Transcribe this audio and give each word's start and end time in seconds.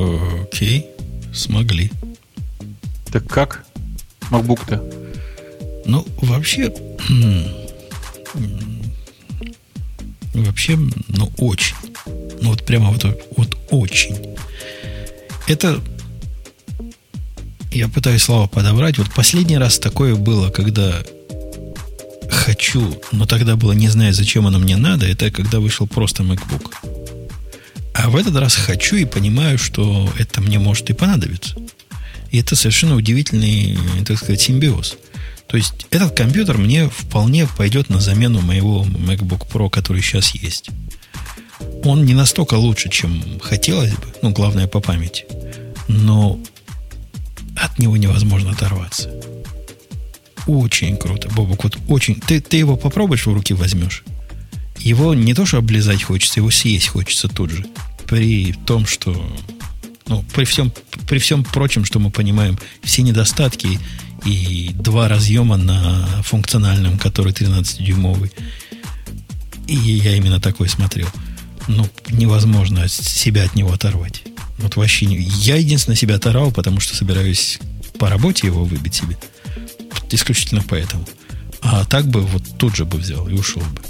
Окей, 0.00 0.86
смогли. 1.32 1.90
Так 3.12 3.26
как? 3.26 3.64
MacBook-то? 4.30 4.82
Ну, 5.84 6.06
вообще, 6.22 6.72
вообще, 10.34 10.76
ну, 11.08 11.32
очень. 11.38 11.76
Ну, 12.40 12.50
вот 12.50 12.64
прямо 12.64 12.90
вот, 12.90 13.04
вот 13.36 13.56
очень. 13.70 14.16
Это, 15.48 15.80
я 17.72 17.88
пытаюсь 17.88 18.22
слова 18.22 18.46
подобрать. 18.46 18.98
Вот 18.98 19.12
последний 19.12 19.58
раз 19.58 19.78
такое 19.78 20.14
было, 20.14 20.50
когда 20.50 21.02
хочу, 22.30 23.00
но 23.12 23.26
тогда 23.26 23.56
было 23.56 23.72
не 23.72 23.88
знаю, 23.88 24.14
зачем 24.14 24.46
оно 24.46 24.58
мне 24.58 24.76
надо, 24.76 25.06
это 25.06 25.30
когда 25.30 25.60
вышел 25.60 25.86
просто 25.86 26.22
MacBook. 26.22 26.72
А 28.02 28.08
в 28.08 28.16
этот 28.16 28.34
раз 28.36 28.56
хочу 28.56 28.96
и 28.96 29.04
понимаю, 29.04 29.58
что 29.58 30.10
это 30.18 30.40
мне 30.40 30.58
может 30.58 30.88
и 30.88 30.94
понадобиться. 30.94 31.54
И 32.30 32.38
это 32.38 32.56
совершенно 32.56 32.96
удивительный, 32.96 33.76
так 34.06 34.16
сказать, 34.16 34.40
симбиоз. 34.40 34.96
То 35.46 35.58
есть 35.58 35.86
этот 35.90 36.16
компьютер 36.16 36.56
мне 36.56 36.88
вполне 36.88 37.46
пойдет 37.46 37.90
на 37.90 38.00
замену 38.00 38.40
моего 38.40 38.84
MacBook 38.84 39.46
Pro, 39.52 39.68
который 39.68 40.00
сейчас 40.00 40.30
есть. 40.34 40.70
Он 41.84 42.06
не 42.06 42.14
настолько 42.14 42.54
лучше, 42.54 42.88
чем 42.88 43.38
хотелось 43.38 43.90
бы, 43.90 44.06
ну, 44.22 44.30
главное 44.30 44.66
по 44.66 44.80
памяти. 44.80 45.26
Но 45.86 46.40
от 47.54 47.78
него 47.78 47.98
невозможно 47.98 48.52
оторваться. 48.52 49.10
Очень 50.46 50.96
круто, 50.96 51.28
Бобок, 51.28 51.64
вот 51.64 51.76
очень. 51.88 52.14
Ты, 52.14 52.40
ты 52.40 52.56
его 52.56 52.76
попробуешь 52.76 53.26
в 53.26 53.34
руки 53.34 53.52
возьмешь. 53.52 54.04
Его 54.78 55.12
не 55.12 55.34
то, 55.34 55.44
что 55.44 55.58
облизать 55.58 56.02
хочется, 56.02 56.40
его 56.40 56.50
съесть 56.50 56.88
хочется 56.88 57.28
тут 57.28 57.50
же. 57.50 57.66
При 58.10 58.52
том, 58.66 58.86
что 58.86 59.14
ну, 60.08 60.24
при 60.34 60.44
всем, 60.44 60.72
при 61.08 61.20
всем 61.20 61.44
прочем, 61.44 61.84
что 61.84 62.00
мы 62.00 62.10
понимаем, 62.10 62.58
все 62.82 63.02
недостатки 63.02 63.78
и 64.24 64.72
два 64.74 65.06
разъема 65.06 65.56
на 65.56 66.04
функциональном, 66.24 66.98
который 66.98 67.32
13-дюймовый. 67.32 68.32
И 69.68 69.76
я 69.76 70.16
именно 70.16 70.40
такой 70.40 70.68
смотрел. 70.68 71.06
Ну, 71.68 71.88
невозможно 72.08 72.88
себя 72.88 73.44
от 73.44 73.54
него 73.54 73.72
оторвать. 73.72 74.24
Вот 74.58 74.74
вообще 74.74 75.06
не... 75.06 75.16
Я 75.16 75.54
единственное 75.54 75.96
себя 75.96 76.16
оторвал, 76.16 76.50
потому 76.50 76.80
что 76.80 76.96
собираюсь 76.96 77.60
по 78.00 78.08
работе 78.08 78.48
его 78.48 78.64
выбить 78.64 78.96
себе. 78.96 79.16
Исключительно 80.10 80.64
поэтому. 80.68 81.06
А 81.62 81.84
так 81.84 82.08
бы 82.08 82.22
вот 82.22 82.42
тут 82.58 82.74
же 82.74 82.84
бы 82.84 82.98
взял 82.98 83.28
и 83.28 83.34
ушел 83.34 83.62
бы. 83.62 83.80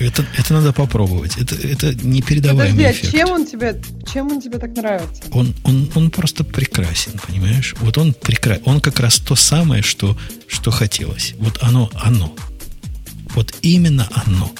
Это, 0.00 0.24
это 0.36 0.54
надо 0.54 0.72
попробовать. 0.72 1.36
Это, 1.36 1.54
это 1.54 1.94
непередаваемый 1.94 2.84
Подожди, 2.84 3.00
эффект. 3.00 3.14
а 3.14 3.18
чем 3.18 3.30
он 3.30 3.46
тебе, 3.46 3.82
чем 4.10 4.32
он 4.32 4.40
тебе 4.40 4.58
так 4.58 4.74
нравится? 4.74 5.22
Он, 5.32 5.54
он, 5.64 5.90
он 5.94 6.10
просто 6.10 6.42
прекрасен, 6.42 7.12
понимаешь? 7.26 7.74
Вот 7.80 7.98
он 7.98 8.14
прекрасен. 8.14 8.62
Он 8.64 8.80
как 8.80 8.98
раз 8.98 9.18
то 9.18 9.36
самое, 9.36 9.82
что, 9.82 10.16
что 10.46 10.70
хотелось. 10.70 11.34
Вот 11.38 11.58
оно, 11.60 11.90
оно. 11.94 12.34
Вот 13.34 13.54
именно 13.60 14.08
оно. 14.26 14.50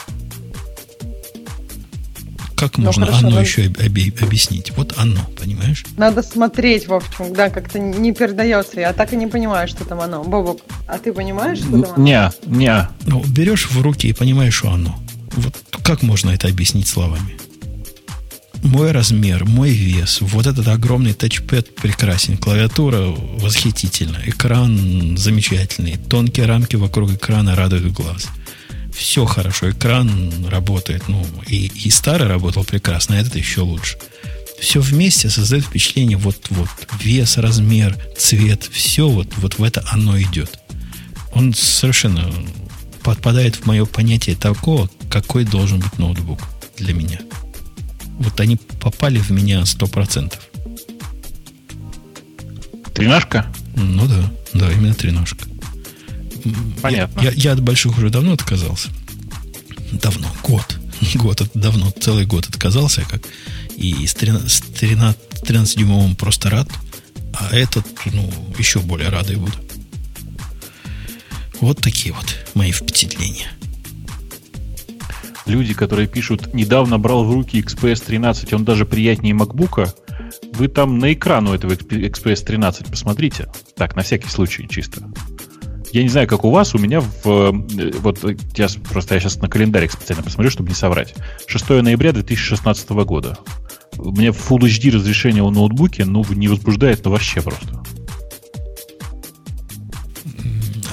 Как 2.55 2.77
ну, 2.77 2.85
можно 2.85 3.07
хорошо, 3.07 3.27
оно 3.27 3.37
надо... 3.37 3.49
еще 3.49 3.63
оби- 3.63 4.15
объяснить? 4.21 4.73
Вот 4.77 4.93
оно, 4.99 5.23
понимаешь? 5.41 5.87
Надо 5.97 6.23
смотреть, 6.23 6.87
в 6.87 6.93
общем, 6.93 7.33
да, 7.33 7.49
как-то 7.49 7.79
не 7.79 8.13
передается. 8.13 8.81
Я 8.81 8.93
так 8.93 9.15
и 9.15 9.17
не 9.17 9.27
понимаю, 9.27 9.67
что 9.67 9.87
там 9.87 10.03
оно. 10.03 10.23
Бобок, 10.23 10.61
а 10.87 10.99
ты 10.99 11.15
понимаешь, 11.15 11.57
что 11.57 11.71
там 11.71 11.95
оно? 11.95 12.05
Не, 12.05 12.31
не. 12.45 12.87
Ну, 13.07 13.25
берешь 13.27 13.71
в 13.71 13.81
руки 13.81 14.09
и 14.09 14.13
понимаешь, 14.13 14.53
что 14.53 14.71
оно. 14.73 14.95
Вот 15.41 15.57
как 15.83 16.03
можно 16.03 16.31
это 16.31 16.49
объяснить 16.49 16.87
словами? 16.87 17.37
Мой 18.63 18.93
размер, 18.93 19.47
мой 19.47 19.71
вес, 19.71 20.21
вот 20.21 20.47
этот 20.47 20.69
огромный 20.69 21.15
тачпэд 21.15 21.75
прекрасен, 21.77 22.37
клавиатура 22.37 23.07
восхитительна, 23.39 24.19
экран 24.27 25.17
замечательный, 25.17 25.97
тонкие 25.97 26.45
рамки 26.45 26.77
вокруг 26.77 27.13
экрана 27.13 27.57
радуют 27.57 27.95
глаз. 27.95 28.29
Все 28.95 29.25
хорошо, 29.25 29.71
экран 29.71 30.31
работает, 30.47 31.09
ну, 31.09 31.27
и, 31.47 31.71
и 31.75 31.89
старый 31.89 32.29
работал 32.29 32.65
прекрасно, 32.65 33.17
а 33.17 33.21
этот 33.21 33.37
еще 33.37 33.63
лучше. 33.63 33.97
Все 34.61 34.81
вместе 34.81 35.31
создает 35.31 35.65
впечатление 35.65 36.19
вот-вот. 36.19 36.69
Вес, 37.03 37.39
размер, 37.39 37.97
цвет, 38.19 38.69
все 38.71 39.09
вот, 39.09 39.29
вот 39.39 39.59
в 39.59 39.63
это 39.63 39.83
оно 39.91 40.21
идет. 40.21 40.59
Он 41.33 41.55
совершенно 41.55 42.31
подпадает 43.03 43.57
в 43.57 43.67
мое 43.67 43.87
понятие 43.87 44.37
такого, 44.37 44.91
какой 45.11 45.45
должен 45.45 45.81
быть 45.81 45.99
ноутбук 45.99 46.41
для 46.79 46.95
меня. 46.95 47.21
Вот 48.19 48.41
они 48.41 48.57
попали 48.57 49.19
в 49.19 49.31
меня 49.31 49.67
сто 49.67 49.87
процентов. 49.87 50.41
Треножка? 52.95 53.53
Ну 53.75 54.07
да, 54.07 54.33
да, 54.55 54.73
именно 54.73 54.95
треножка. 54.95 55.45
Понятно. 56.81 57.21
Я, 57.21 57.31
я, 57.31 57.37
я 57.37 57.53
от 57.53 57.61
больших 57.61 57.99
уже 57.99 58.11
давно 58.11 58.33
отказался. 58.33 58.89
Давно, 59.93 60.29
год. 60.43 60.79
Год, 61.15 61.43
давно, 61.55 61.91
целый 61.93 62.27
год 62.27 62.47
отказался, 62.47 63.07
как 63.09 63.23
и 63.77 64.07
с 64.07 64.15
13-дюймовым 64.15 66.15
просто 66.15 66.51
рад, 66.51 66.69
а 67.33 67.57
этот, 67.57 67.87
ну, 68.05 68.31
еще 68.59 68.81
более 68.81 69.09
радый 69.09 69.37
буду. 69.37 69.55
Вот 71.61 71.81
такие 71.81 72.15
вот 72.15 72.37
мои 72.55 72.71
впечатления 72.71 73.51
люди, 75.47 75.75
которые 75.75 76.09
пишут, 76.09 76.55
недавно 76.55 76.99
брал 76.99 77.25
в 77.25 77.33
руки 77.33 77.61
XPS 77.61 78.05
13, 78.07 78.53
он 78.53 78.65
даже 78.65 78.87
приятнее 78.87 79.35
MacBook, 79.35 79.89
вы 80.53 80.69
там 80.69 80.99
на 80.99 81.13
экран 81.13 81.49
у 81.49 81.55
этого 81.55 81.73
XPS 81.73 82.45
13 82.45 82.87
посмотрите. 82.87 83.51
Так, 83.77 83.97
на 83.97 84.03
всякий 84.03 84.29
случай, 84.29 84.69
чисто. 84.69 85.03
Я 85.93 86.03
не 86.03 86.09
знаю, 86.09 86.29
как 86.29 86.45
у 86.45 86.51
вас, 86.51 86.75
у 86.75 86.79
меня 86.79 87.01
в... 87.01 87.27
Э, 87.27 87.53
вот 87.99 88.25
я 88.57 88.69
просто 88.89 89.15
я 89.15 89.21
сейчас 89.21 89.39
на 89.39 89.49
календарик 89.49 89.91
специально 89.91 90.23
посмотрю, 90.23 90.51
чтобы 90.51 90.69
не 90.69 90.75
соврать. 90.75 91.15
6 91.47 91.69
ноября 91.69 92.13
2016 92.13 92.91
года. 92.91 93.37
У 93.97 94.13
меня 94.13 94.31
Full 94.31 94.61
HD 94.61 94.93
разрешение 94.93 95.43
у 95.43 95.51
ноутбуке, 95.51 96.05
ну, 96.05 96.25
не 96.31 96.47
возбуждает, 96.47 97.05
ну, 97.05 97.11
вообще 97.11 97.41
просто. 97.43 97.83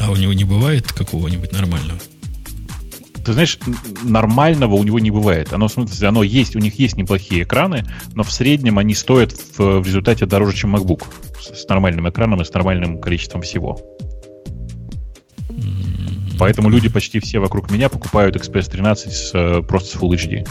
А 0.01 0.11
у 0.11 0.15
него 0.15 0.33
не 0.33 0.45
бывает 0.45 0.91
какого-нибудь 0.91 1.51
нормального? 1.51 1.99
Ты 3.27 3.33
знаешь, 3.33 3.59
нормального 4.03 4.75
у 4.75 4.83
него 4.83 4.99
не 4.99 5.11
бывает. 5.11 5.51
Оно, 5.51 5.67
в 5.67 5.71
смысле, 5.71 6.07
оно 6.07 6.23
есть, 6.23 6.55
у 6.55 6.59
них 6.59 6.79
есть 6.79 6.95
неплохие 6.95 7.43
экраны, 7.43 7.85
но 8.15 8.23
в 8.23 8.31
среднем 8.31 8.79
они 8.79 8.95
стоят 8.95 9.33
в, 9.33 9.81
в 9.81 9.85
результате 9.85 10.25
дороже, 10.25 10.55
чем 10.55 10.77
MacBook. 10.77 11.03
С, 11.41 11.63
с 11.63 11.67
нормальным 11.67 12.09
экраном 12.09 12.41
и 12.41 12.45
с 12.45 12.53
нормальным 12.53 13.01
количеством 13.01 13.41
всего. 13.41 13.81
Поэтому 16.39 16.69
люди 16.69 16.87
почти 16.87 17.19
все 17.19 17.39
вокруг 17.39 17.69
меня 17.69 17.89
покупают 17.89 18.37
Express 18.37 18.69
13 18.71 19.11
с, 19.11 19.31
э, 19.33 19.61
просто 19.61 19.97
с 19.97 20.01
Full 20.01 20.11
HD. 20.11 20.47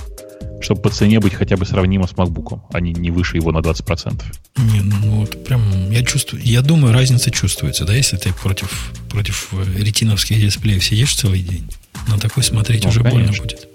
Чтобы 0.60 0.82
по 0.82 0.90
цене 0.90 1.18
быть 1.20 1.32
хотя 1.32 1.56
бы 1.56 1.64
сравнимо 1.64 2.06
с 2.06 2.12
MacBook, 2.12 2.60
а 2.72 2.80
не, 2.80 2.92
не 2.92 3.10
выше 3.10 3.38
его 3.38 3.52
на 3.52 3.58
20%. 3.58 4.22
Не, 4.58 4.80
ну 4.80 5.20
вот 5.20 5.44
прям 5.44 5.90
я 5.90 6.02
чувствую, 6.02 6.42
я 6.42 6.60
думаю, 6.60 6.92
разница 6.92 7.30
чувствуется, 7.30 7.86
да, 7.86 7.94
если 7.94 8.18
ты 8.18 8.34
против, 8.34 8.92
против 9.08 9.48
э, 9.52 9.64
ретиновских 9.78 10.38
дисплеев 10.38 10.84
сидишь 10.84 11.14
целый 11.14 11.40
день. 11.40 11.70
На 12.08 12.18
такой 12.18 12.42
смотреть 12.42 12.84
ну, 12.84 12.90
уже 12.90 13.02
конечно. 13.02 13.20
больно 13.20 13.42
будет. 13.42 13.68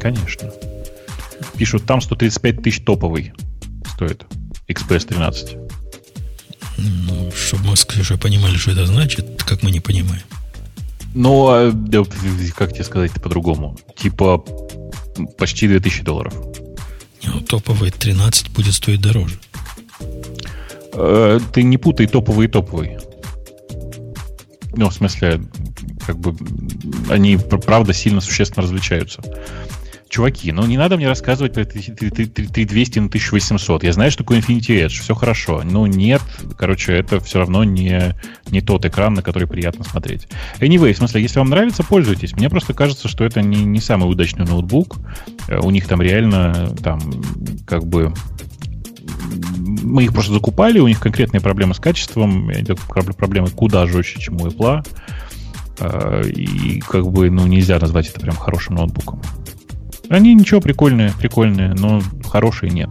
Конечно. 0.00 0.50
Пишут, 1.56 1.84
там 1.84 2.00
135 2.00 2.62
тысяч 2.62 2.84
топовый 2.84 3.32
стоит. 3.94 4.24
XPS 4.68 5.08
13. 5.08 5.56
Ну, 6.78 7.30
чтобы 7.32 7.64
мы 7.64 7.76
с 7.76 7.84
Ксюшей 7.84 8.16
понимали, 8.18 8.56
что 8.56 8.70
это 8.70 8.86
значит, 8.86 9.42
как 9.44 9.62
мы 9.62 9.70
не 9.70 9.80
понимаем. 9.80 10.22
Ну, 11.14 11.48
а, 11.48 11.72
как 12.56 12.72
тебе 12.72 12.84
сказать 12.84 13.12
по-другому? 13.12 13.76
Типа 13.96 14.44
почти 15.38 15.66
2000 15.66 16.02
долларов. 16.02 16.34
Ну, 17.24 17.40
топовый 17.40 17.90
13 17.90 18.50
будет 18.50 18.74
стоить 18.74 19.00
дороже. 19.00 19.38
Э, 20.94 21.38
ты 21.52 21.62
не 21.62 21.76
путай 21.76 22.06
топовый 22.06 22.46
и 22.46 22.50
топовый. 22.50 22.98
Ну, 24.72 24.88
в 24.88 24.94
смысле, 24.94 25.42
как 26.06 26.18
бы 26.18 26.34
они, 27.08 27.36
правда, 27.36 27.92
сильно 27.92 28.20
существенно 28.20 28.62
различаются. 28.62 29.22
Чуваки, 30.10 30.50
ну 30.50 30.66
не 30.66 30.76
надо 30.76 30.96
мне 30.96 31.06
рассказывать 31.06 31.54
про 31.54 31.64
3200 31.64 32.98
на 32.98 33.06
1800. 33.06 33.84
Я 33.84 33.92
знаю, 33.92 34.10
что 34.10 34.24
такое 34.24 34.40
Infinity 34.40 34.84
Edge, 34.84 35.00
все 35.00 35.14
хорошо. 35.14 35.62
Но 35.62 35.86
нет, 35.86 36.20
короче, 36.58 36.94
это 36.94 37.20
все 37.20 37.38
равно 37.38 37.62
не, 37.62 38.16
не 38.50 38.60
тот 38.60 38.84
экран, 38.84 39.14
на 39.14 39.22
который 39.22 39.46
приятно 39.46 39.84
смотреть. 39.84 40.26
Anyway, 40.58 40.94
в 40.94 40.96
смысле, 40.96 41.22
если 41.22 41.38
вам 41.38 41.50
нравится, 41.50 41.84
пользуйтесь. 41.84 42.32
Мне 42.32 42.50
просто 42.50 42.74
кажется, 42.74 43.06
что 43.06 43.24
это 43.24 43.40
не, 43.40 43.62
не 43.62 43.80
самый 43.80 44.10
удачный 44.10 44.44
ноутбук. 44.44 44.96
Э, 45.46 45.60
у 45.60 45.70
них 45.70 45.86
там 45.86 46.02
реально, 46.02 46.74
там, 46.82 47.00
как 47.64 47.86
бы, 47.86 48.12
мы 49.82 50.04
их 50.04 50.12
просто 50.12 50.32
закупали, 50.32 50.78
у 50.78 50.88
них 50.88 51.00
конкретные 51.00 51.40
проблемы 51.40 51.74
с 51.74 51.78
качеством, 51.78 52.50
проблемы 53.16 53.48
куда 53.48 53.86
жестче, 53.86 54.20
чем 54.20 54.40
у 54.40 54.46
Apple. 54.46 54.86
А, 55.80 56.22
и 56.22 56.80
как 56.80 57.06
бы, 57.06 57.30
ну, 57.30 57.46
нельзя 57.46 57.78
назвать 57.78 58.08
это 58.08 58.20
прям 58.20 58.36
хорошим 58.36 58.76
ноутбуком. 58.76 59.22
Они 60.08 60.34
ничего, 60.34 60.60
прикольные, 60.60 61.12
прикольные, 61.18 61.74
но 61.74 62.02
хорошие 62.28 62.70
нет. 62.70 62.90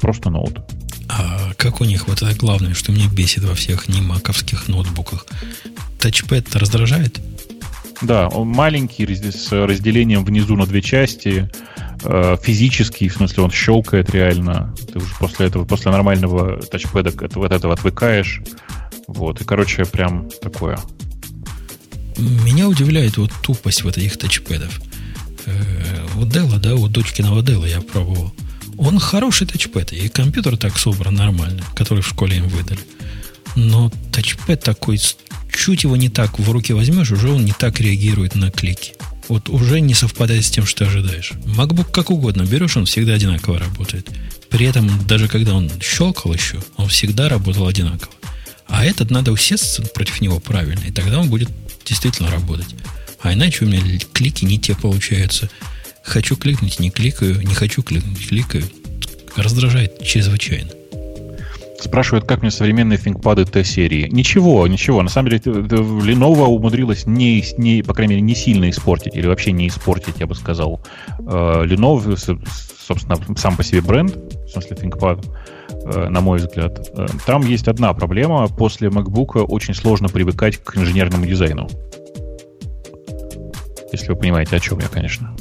просто 0.00 0.30
ноут. 0.30 0.60
А 1.08 1.52
как 1.56 1.80
у 1.80 1.84
них 1.84 2.08
вот 2.08 2.22
это 2.22 2.34
главное, 2.36 2.74
что 2.74 2.92
меня 2.92 3.08
бесит 3.08 3.44
во 3.44 3.54
всех 3.54 3.88
немаковских 3.88 4.68
ноутбуках? 4.68 5.26
Тачпэд 5.98 6.54
раздражает? 6.56 7.20
Да, 8.00 8.28
он 8.28 8.48
маленький, 8.48 9.06
с 9.06 9.50
разделением 9.50 10.24
внизу 10.24 10.56
на 10.56 10.66
две 10.66 10.82
части, 10.82 11.50
э, 12.04 12.36
физический, 12.40 13.08
в 13.08 13.14
смысле 13.14 13.44
он 13.44 13.50
щелкает 13.50 14.10
реально. 14.10 14.74
Ты 14.92 14.98
уже 14.98 15.14
после 15.18 15.46
этого, 15.46 15.64
после 15.64 15.90
нормального 15.90 16.62
тачпэда 16.62 17.10
от, 17.10 17.52
этого 17.52 17.74
отвыкаешь. 17.74 18.42
Вот, 19.08 19.40
и, 19.40 19.44
короче, 19.44 19.84
прям 19.84 20.28
такое. 20.42 20.78
Меня 22.18 22.68
удивляет 22.68 23.16
вот 23.16 23.32
тупость 23.42 23.82
вот 23.82 23.98
этих 23.98 24.16
тачпэдов. 24.16 24.80
Э, 25.46 26.06
у 26.16 26.24
Dell, 26.24 26.58
да, 26.58 26.74
у 26.76 26.88
дочкиного 26.88 27.42
Dell 27.42 27.68
я 27.68 27.80
пробовал. 27.80 28.32
Он 28.76 29.00
хороший 29.00 29.46
тачпэд, 29.46 29.92
и 29.92 30.08
компьютер 30.08 30.56
так 30.56 30.78
собран 30.78 31.14
нормально, 31.14 31.62
который 31.74 32.02
в 32.02 32.08
школе 32.08 32.36
им 32.36 32.46
выдали. 32.48 32.80
Но 33.56 33.90
тачпэд 34.12 34.62
такой, 34.62 35.00
чуть 35.52 35.84
его 35.84 35.96
не 35.96 36.08
так 36.08 36.38
в 36.38 36.50
руки 36.50 36.72
возьмешь, 36.72 37.10
уже 37.10 37.30
он 37.30 37.44
не 37.44 37.52
так 37.52 37.80
реагирует 37.80 38.34
на 38.34 38.50
клики. 38.50 38.94
Вот 39.28 39.48
уже 39.48 39.80
не 39.80 39.94
совпадает 39.94 40.44
с 40.44 40.50
тем, 40.50 40.64
что 40.64 40.86
ожидаешь. 40.86 41.32
MacBook 41.44 41.90
как 41.92 42.10
угодно 42.10 42.44
берешь, 42.44 42.76
он 42.76 42.86
всегда 42.86 43.14
одинаково 43.14 43.58
работает. 43.58 44.08
При 44.48 44.66
этом, 44.66 44.90
даже 45.06 45.28
когда 45.28 45.54
он 45.54 45.70
щелкал 45.80 46.32
еще, 46.32 46.58
он 46.76 46.88
всегда 46.88 47.28
работал 47.28 47.66
одинаково. 47.66 48.12
А 48.66 48.84
этот 48.84 49.10
надо 49.10 49.32
усесться 49.32 49.82
против 49.82 50.20
него 50.20 50.40
правильно, 50.40 50.84
и 50.86 50.92
тогда 50.92 51.20
он 51.20 51.28
будет 51.28 51.50
действительно 51.84 52.30
работать. 52.30 52.74
А 53.20 53.32
иначе 53.32 53.64
у 53.64 53.68
меня 53.68 53.82
клики 54.12 54.44
не 54.44 54.58
те 54.58 54.74
получаются. 54.74 55.50
Хочу 56.02 56.36
кликнуть, 56.36 56.78
не 56.78 56.90
кликаю, 56.90 57.40
не 57.46 57.54
хочу 57.54 57.82
кликнуть, 57.82 58.28
кликаю. 58.28 58.64
Раздражает 59.36 60.02
чрезвычайно. 60.04 60.70
Спрашивают, 61.80 62.26
как 62.26 62.42
мне 62.42 62.50
современные 62.50 62.98
ThinkPad 62.98 63.50
T-серии. 63.50 64.08
Ничего, 64.10 64.66
ничего. 64.66 65.02
На 65.02 65.08
самом 65.08 65.30
деле, 65.30 65.40
Lenovo 65.42 66.46
умудрилась 66.46 67.06
не, 67.06 67.44
не, 67.56 67.82
по 67.82 67.94
крайней 67.94 68.14
мере, 68.14 68.22
не 68.22 68.34
сильно 68.34 68.68
испортить, 68.68 69.14
или 69.14 69.28
вообще 69.28 69.52
не 69.52 69.68
испортить, 69.68 70.16
я 70.18 70.26
бы 70.26 70.34
сказал. 70.34 70.80
Э, 71.20 71.64
Lenovo, 71.64 72.16
собственно, 72.16 73.16
сам 73.36 73.56
по 73.56 73.62
себе 73.62 73.80
бренд, 73.80 74.16
в 74.16 74.48
смысле 74.48 74.76
ThinkPad, 74.76 75.24
э, 75.70 76.08
на 76.08 76.20
мой 76.20 76.38
взгляд. 76.38 76.90
Э, 76.94 77.06
там 77.26 77.42
есть 77.42 77.68
одна 77.68 77.94
проблема. 77.94 78.48
После 78.48 78.88
MacBook 78.88 79.38
очень 79.40 79.74
сложно 79.74 80.08
привыкать 80.08 80.56
к 80.56 80.76
инженерному 80.76 81.26
дизайну. 81.26 81.68
Если 83.92 84.08
вы 84.08 84.16
понимаете, 84.16 84.56
о 84.56 84.60
чем 84.60 84.80
я, 84.80 84.88
конечно. 84.88 85.34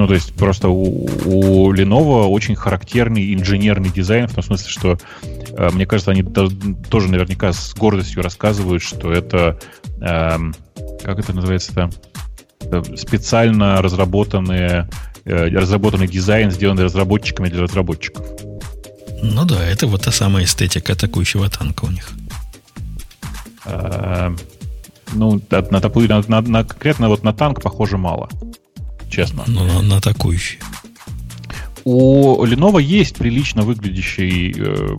Ну, 0.00 0.06
то 0.06 0.14
есть 0.14 0.32
просто 0.32 0.70
у, 0.70 1.04
у 1.26 1.74
Lenovo 1.74 2.24
очень 2.28 2.54
характерный 2.54 3.34
инженерный 3.34 3.90
дизайн, 3.90 4.28
в 4.28 4.34
том 4.34 4.42
смысле, 4.42 4.70
что, 4.70 4.98
э, 5.22 5.68
мне 5.72 5.84
кажется, 5.84 6.10
они 6.10 6.22
тоже 6.22 7.08
наверняка 7.08 7.52
с 7.52 7.74
гордостью 7.74 8.22
рассказывают, 8.22 8.82
что 8.82 9.12
это, 9.12 9.60
э, 10.00 10.38
как 11.04 11.18
это 11.18 11.34
называется-то, 11.34 11.90
э, 12.62 12.82
специально 12.96 13.82
разработанные, 13.82 14.88
э, 15.26 15.48
разработанный 15.48 16.08
дизайн, 16.08 16.50
сделанный 16.50 16.84
разработчиками 16.84 17.50
для 17.50 17.60
разработчиков. 17.60 18.26
Ну 19.22 19.44
да, 19.44 19.68
это 19.68 19.86
вот 19.86 20.00
та 20.00 20.12
самая 20.12 20.44
эстетика 20.44 20.94
атакующего 20.94 21.50
танка 21.50 21.84
у 21.84 21.90
них. 21.90 22.08
Э, 23.66 24.34
ну, 25.12 25.42
на, 25.50 25.60
на, 25.60 26.22
на, 26.26 26.40
на, 26.40 26.64
конкретно 26.64 27.10
вот 27.10 27.22
на 27.22 27.34
танк 27.34 27.60
похоже 27.60 27.98
мало 27.98 28.30
честно. 29.10 29.44
Ну, 29.46 29.64
на, 29.64 29.82
на 29.82 29.96
атакующий. 29.98 30.58
У 31.84 32.44
Lenovo 32.44 32.80
есть 32.80 33.16
прилично 33.16 33.62
выглядящий 33.62 34.54
э, 34.56 34.96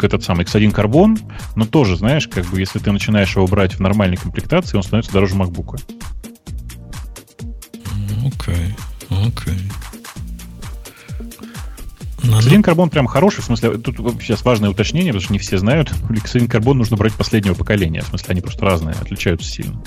этот 0.00 0.22
самый 0.22 0.44
X1 0.44 0.70
карбон, 0.70 1.18
но 1.56 1.64
тоже, 1.64 1.96
знаешь, 1.96 2.28
как 2.28 2.46
бы 2.46 2.60
если 2.60 2.78
ты 2.78 2.92
начинаешь 2.92 3.34
его 3.34 3.46
брать 3.46 3.74
в 3.74 3.80
нормальной 3.80 4.16
комплектации, 4.16 4.76
он 4.76 4.82
становится 4.82 5.12
дороже 5.12 5.36
MacBook. 5.36 5.80
Окей, 8.26 8.74
окей. 9.10 9.58
X1 12.22 12.62
карбон 12.62 12.90
прям 12.90 13.06
хороший, 13.06 13.40
в 13.40 13.44
смысле, 13.44 13.78
тут 13.78 13.96
сейчас 14.20 14.44
важное 14.44 14.70
уточнение, 14.70 15.12
потому 15.12 15.24
что 15.24 15.32
не 15.32 15.38
все 15.38 15.58
знают, 15.58 15.90
X1 16.08 16.46
карбон 16.48 16.78
нужно 16.78 16.96
брать 16.96 17.14
последнего 17.14 17.54
поколения, 17.54 18.02
в 18.02 18.08
смысле, 18.08 18.26
они 18.28 18.40
просто 18.42 18.64
разные, 18.64 18.94
отличаются 19.00 19.48
сильно. 19.48 19.82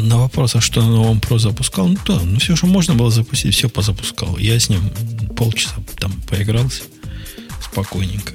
На 0.00 0.18
вопрос, 0.18 0.54
а 0.54 0.60
что 0.60 0.82
на 0.82 0.88
новом 0.88 1.18
Pro 1.18 1.38
запускал, 1.38 1.88
ну 1.88 1.98
да, 2.06 2.20
ну 2.20 2.38
все, 2.38 2.56
что 2.56 2.66
можно 2.66 2.94
было 2.94 3.10
запустить, 3.10 3.54
все 3.54 3.68
позапускал. 3.68 4.36
Я 4.38 4.58
с 4.58 4.68
ним 4.68 4.90
полчаса 5.36 5.76
там 5.98 6.12
поигрался 6.28 6.82
спокойненько. 7.62 8.32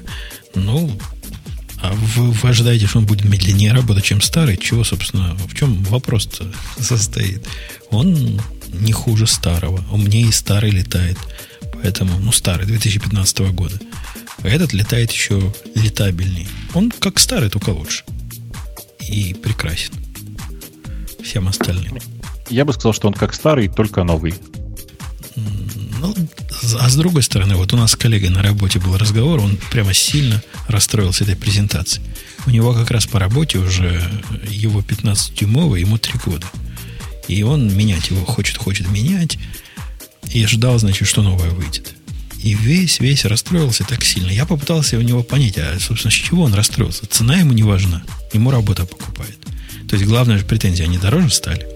Ну, 0.54 0.90
а 1.80 1.92
вы, 1.94 2.30
вы 2.30 2.48
ожидаете, 2.48 2.86
что 2.86 2.98
он 2.98 3.06
будет 3.06 3.24
медленнее 3.24 3.72
работать, 3.72 4.04
чем 4.04 4.20
старый? 4.20 4.56
Чего, 4.56 4.84
собственно, 4.84 5.34
в 5.34 5.54
чем 5.54 5.82
вопрос-то 5.84 6.46
состоит? 6.80 7.46
Он 7.90 8.40
не 8.72 8.92
хуже 8.92 9.26
старого. 9.26 9.84
Он 9.90 10.02
мне 10.02 10.22
и 10.22 10.32
старый 10.32 10.70
летает. 10.70 11.18
Поэтому, 11.74 12.18
ну, 12.18 12.32
старый, 12.32 12.66
2015 12.66 13.38
года. 13.52 13.78
А 14.42 14.48
этот 14.48 14.72
летает 14.72 15.10
еще 15.10 15.52
летабельней. 15.74 16.48
Он 16.74 16.90
как 16.90 17.18
старый, 17.18 17.50
только 17.50 17.70
лучше. 17.70 18.04
И 19.00 19.34
прекрасен 19.34 20.01
всем 21.22 21.48
остальным. 21.48 21.98
Я 22.48 22.64
бы 22.64 22.72
сказал, 22.72 22.92
что 22.92 23.08
он 23.08 23.14
как 23.14 23.34
старый, 23.34 23.68
только 23.68 24.04
новый. 24.04 24.34
Ну, 25.36 26.14
а 26.78 26.88
с 26.88 26.96
другой 26.96 27.22
стороны, 27.22 27.54
вот 27.56 27.72
у 27.72 27.76
нас 27.76 27.92
с 27.92 27.96
коллегой 27.96 28.30
на 28.30 28.42
работе 28.42 28.78
был 28.78 28.96
разговор, 28.96 29.40
он 29.40 29.56
прямо 29.70 29.94
сильно 29.94 30.42
расстроился 30.68 31.24
этой 31.24 31.36
презентацией. 31.36 32.04
У 32.46 32.50
него 32.50 32.74
как 32.74 32.90
раз 32.90 33.06
по 33.06 33.18
работе 33.18 33.58
уже 33.58 34.02
его 34.48 34.80
15-дюймовый, 34.80 35.80
ему 35.80 35.98
3 35.98 36.14
года. 36.24 36.46
И 37.28 37.42
он 37.42 37.74
менять 37.74 38.10
его 38.10 38.24
хочет, 38.24 38.56
хочет 38.56 38.88
менять. 38.88 39.38
И 40.30 40.44
ждал, 40.46 40.78
значит, 40.78 41.06
что 41.06 41.22
новое 41.22 41.50
выйдет. 41.50 41.94
И 42.42 42.54
весь, 42.54 42.98
весь 42.98 43.24
расстроился 43.24 43.84
так 43.84 44.04
сильно. 44.04 44.30
Я 44.30 44.46
попытался 44.46 44.98
у 44.98 45.02
него 45.02 45.22
понять, 45.22 45.58
а, 45.58 45.78
собственно, 45.78 46.10
с 46.10 46.14
чего 46.14 46.42
он 46.42 46.54
расстроился. 46.54 47.06
Цена 47.06 47.36
ему 47.36 47.52
не 47.52 47.62
важна. 47.62 48.02
Ему 48.32 48.50
работа 48.50 48.84
покупает. 48.84 49.38
То 49.92 49.96
есть 49.96 50.08
главная 50.08 50.38
же 50.38 50.46
претензия, 50.46 50.86
они 50.86 50.96
дороже 50.96 51.28
стали. 51.28 51.66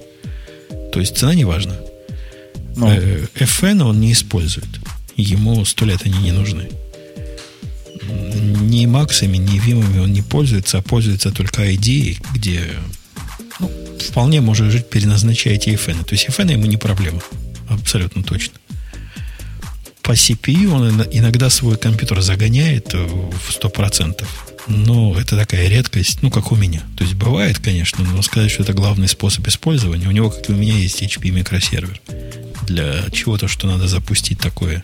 То 0.91 1.01
есть 1.01 1.19
цена 1.19 1.35
не 1.35 1.45
важна. 1.45 1.77
Но. 2.75 2.87
Ну. 2.87 2.95
FN 2.95 3.83
он 3.83 4.01
не 4.01 4.13
использует. 4.13 4.71
Ему 5.17 5.63
сто 5.67 5.85
лет 5.85 6.01
они 6.07 6.19
не 6.21 6.33
нужны. 6.33 6.71
Ни 8.63 8.87
максами, 8.87 9.37
ни 9.37 9.59
вимами 9.59 9.99
он 9.99 10.15
не 10.15 10.23
пользуется, 10.23 10.79
а 10.79 10.83
пользуется 10.83 11.31
только 11.31 11.71
ID, 11.71 12.17
где 12.33 12.63
ну, 13.61 13.71
вполне 14.01 14.41
может 14.41 14.73
жить, 14.73 14.89
переназначая 14.89 15.53
эти 15.53 15.69
FN. 15.69 16.03
То 16.07 16.15
есть 16.15 16.27
FN 16.31 16.51
ему 16.51 16.65
не 16.65 16.79
проблема. 16.79 17.21
Абсолютно 17.69 18.23
точно. 18.23 18.55
По 20.01 20.13
CPU 20.13 20.71
он 20.73 21.03
иногда 21.13 21.51
свой 21.51 21.77
компьютер 21.77 22.23
загоняет 22.23 22.95
в 22.95 23.51
100%. 23.51 24.25
Но 24.69 25.19
это 25.19 25.37
такая 25.37 25.69
редкость, 25.69 26.23
ну, 26.23 26.31
как 26.31 26.51
у 26.51 26.57
меня. 26.57 26.83
То 26.97 27.05
есть 27.05 27.15
бывает, 27.15 27.59
конечно, 27.59 28.05
но 28.05 28.21
сказать, 28.23 28.51
что 28.51 28.63
это 28.63 28.73
главный 28.73 29.09
способ 29.09 29.47
использования. 29.47 30.09
У 30.09 30.13
него, 30.13 30.31
как 30.31 30.49
и 30.49 30.53
у 30.53 30.57
меня, 30.57 30.75
есть 30.75 31.03
HP 31.03 31.31
микросервер. 31.31 32.01
Для 32.67 33.05
чего-то, 33.13 33.47
что 33.47 33.69
надо 33.69 33.87
запустить 33.87 34.41
такое, 34.41 34.83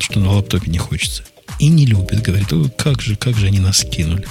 что 0.00 0.18
на 0.18 0.32
лаптопе 0.32 0.70
не 0.70 0.78
хочется. 0.78 1.22
И 1.58 1.68
не 1.68 1.86
любит, 1.86 2.22
говорит, 2.22 2.48
как 2.76 3.00
же, 3.00 3.16
как 3.16 3.36
же 3.36 3.46
они 3.46 3.60
нас 3.60 3.84
кинули. 3.84 4.26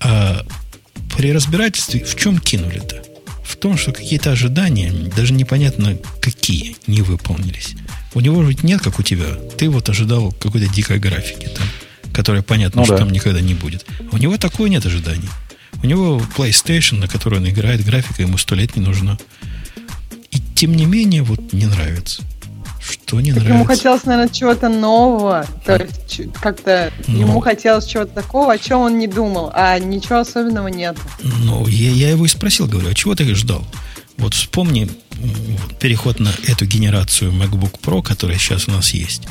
А 0.00 0.44
при 1.16 1.32
разбирательстве 1.32 2.04
в 2.04 2.16
чем 2.16 2.38
кинули-то? 2.38 3.02
В 3.44 3.56
том, 3.56 3.78
что 3.78 3.92
какие-то 3.92 4.32
ожидания, 4.32 4.92
даже 5.16 5.32
непонятно 5.32 5.96
какие, 6.20 6.76
не 6.86 7.02
выполнились. 7.02 7.74
У 8.14 8.20
него 8.20 8.42
ведь 8.42 8.62
нет, 8.62 8.80
как 8.80 8.98
у 8.98 9.02
тебя. 9.02 9.34
Ты 9.56 9.70
вот 9.70 9.88
ожидал 9.88 10.32
какой-то 10.32 10.66
дикой 10.68 10.98
графики 10.98 11.46
там 11.46 11.66
которое 12.18 12.42
понятно, 12.42 12.80
ну, 12.80 12.84
что 12.84 12.94
да. 12.94 13.04
там 13.04 13.10
никогда 13.10 13.40
не 13.40 13.54
будет. 13.54 13.86
У 14.10 14.16
него 14.16 14.36
такое 14.38 14.68
нет 14.68 14.84
ожиданий. 14.84 15.28
У 15.84 15.86
него 15.86 16.20
PlayStation, 16.36 16.96
на 16.96 17.06
которой 17.06 17.36
он 17.36 17.48
играет, 17.48 17.84
графика 17.84 18.22
ему 18.22 18.38
сто 18.38 18.56
лет 18.56 18.74
не 18.74 18.82
нужна. 18.82 19.16
И 20.32 20.40
тем 20.56 20.74
не 20.74 20.84
менее, 20.84 21.22
вот 21.22 21.52
не 21.52 21.66
нравится. 21.66 22.22
Что 22.80 23.20
не 23.20 23.32
так 23.32 23.44
нравится? 23.44 23.54
Ему 23.54 23.64
хотелось, 23.66 24.04
наверное, 24.04 24.34
чего-то 24.34 24.68
нового. 24.68 25.46
То 25.64 25.76
а? 25.76 25.78
есть 25.78 26.32
как-то 26.40 26.92
ну, 27.06 27.20
ему 27.20 27.38
хотелось 27.38 27.86
чего-то 27.86 28.12
такого, 28.12 28.52
о 28.52 28.58
чем 28.58 28.80
он 28.80 28.98
не 28.98 29.06
думал, 29.06 29.52
а 29.54 29.78
ничего 29.78 30.18
особенного 30.18 30.66
нет. 30.66 30.96
Ну, 31.22 31.68
я, 31.68 31.90
я 31.92 32.10
его 32.10 32.24
и 32.24 32.28
спросил, 32.28 32.66
говорю, 32.66 32.88
а 32.88 32.94
чего 32.94 33.14
ты 33.14 33.32
ждал? 33.36 33.64
Вот 34.16 34.34
вспомни 34.34 34.90
переход 35.78 36.18
на 36.18 36.32
эту 36.48 36.66
генерацию 36.66 37.30
MacBook 37.30 37.78
Pro, 37.80 38.02
которая 38.02 38.38
сейчас 38.38 38.66
у 38.66 38.72
нас 38.72 38.90
есть 38.90 39.22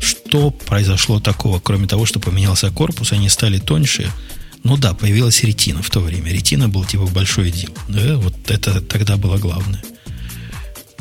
что 0.00 0.50
произошло 0.50 1.20
такого, 1.20 1.60
кроме 1.60 1.86
того, 1.86 2.06
что 2.06 2.20
поменялся 2.20 2.70
корпус, 2.70 3.12
они 3.12 3.28
стали 3.28 3.58
тоньше. 3.58 4.10
Ну 4.64 4.76
да, 4.76 4.94
появилась 4.94 5.42
ретина 5.42 5.82
в 5.82 5.90
то 5.90 6.00
время. 6.00 6.32
Ретина 6.32 6.68
был 6.68 6.84
типа 6.84 7.06
большой 7.06 7.50
дел. 7.50 7.70
Да, 7.88 8.16
вот 8.16 8.34
это 8.50 8.80
тогда 8.80 9.16
было 9.16 9.38
главное. 9.38 9.82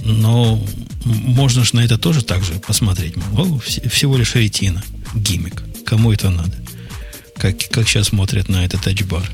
Но 0.03 0.63
можно 1.03 1.63
же 1.63 1.75
на 1.75 1.79
это 1.83 1.97
тоже 1.97 2.23
так 2.23 2.43
же 2.43 2.53
посмотреть. 2.53 3.15
О, 3.35 3.59
всего 3.59 4.17
лишь 4.17 4.35
ретина, 4.35 4.83
гиммик. 5.15 5.63
Кому 5.85 6.11
это 6.11 6.29
надо? 6.29 6.55
Как, 7.37 7.55
как 7.69 7.87
сейчас 7.87 8.07
смотрят 8.07 8.49
на 8.49 8.65
этот 8.65 8.81
тачбар? 8.81 9.29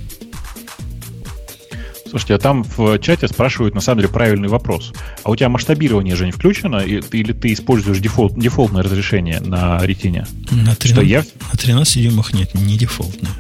Слушайте, 2.11 2.35
а 2.35 2.39
там 2.39 2.63
в 2.63 2.99
чате 2.99 3.29
спрашивают 3.29 3.73
на 3.73 3.79
самом 3.79 4.01
деле 4.01 4.13
правильный 4.13 4.49
вопрос. 4.49 4.91
А 5.23 5.31
у 5.31 5.35
тебя 5.37 5.47
масштабирование 5.47 6.15
же 6.15 6.25
не 6.25 6.33
включено, 6.33 6.77
или 6.79 7.31
ты 7.31 7.53
используешь 7.53 7.99
дефолт, 7.99 8.37
дефолтное 8.37 8.83
разрешение 8.83 9.39
на 9.39 9.79
ретине? 9.81 10.27
На 10.51 10.75
13, 10.75 10.91
Что 10.91 11.01
я... 11.01 11.23
на 11.53 11.57
13 11.57 12.03
дюймах 12.03 12.33
нет, 12.33 12.53
не 12.53 12.77
дефолтное 12.77 13.31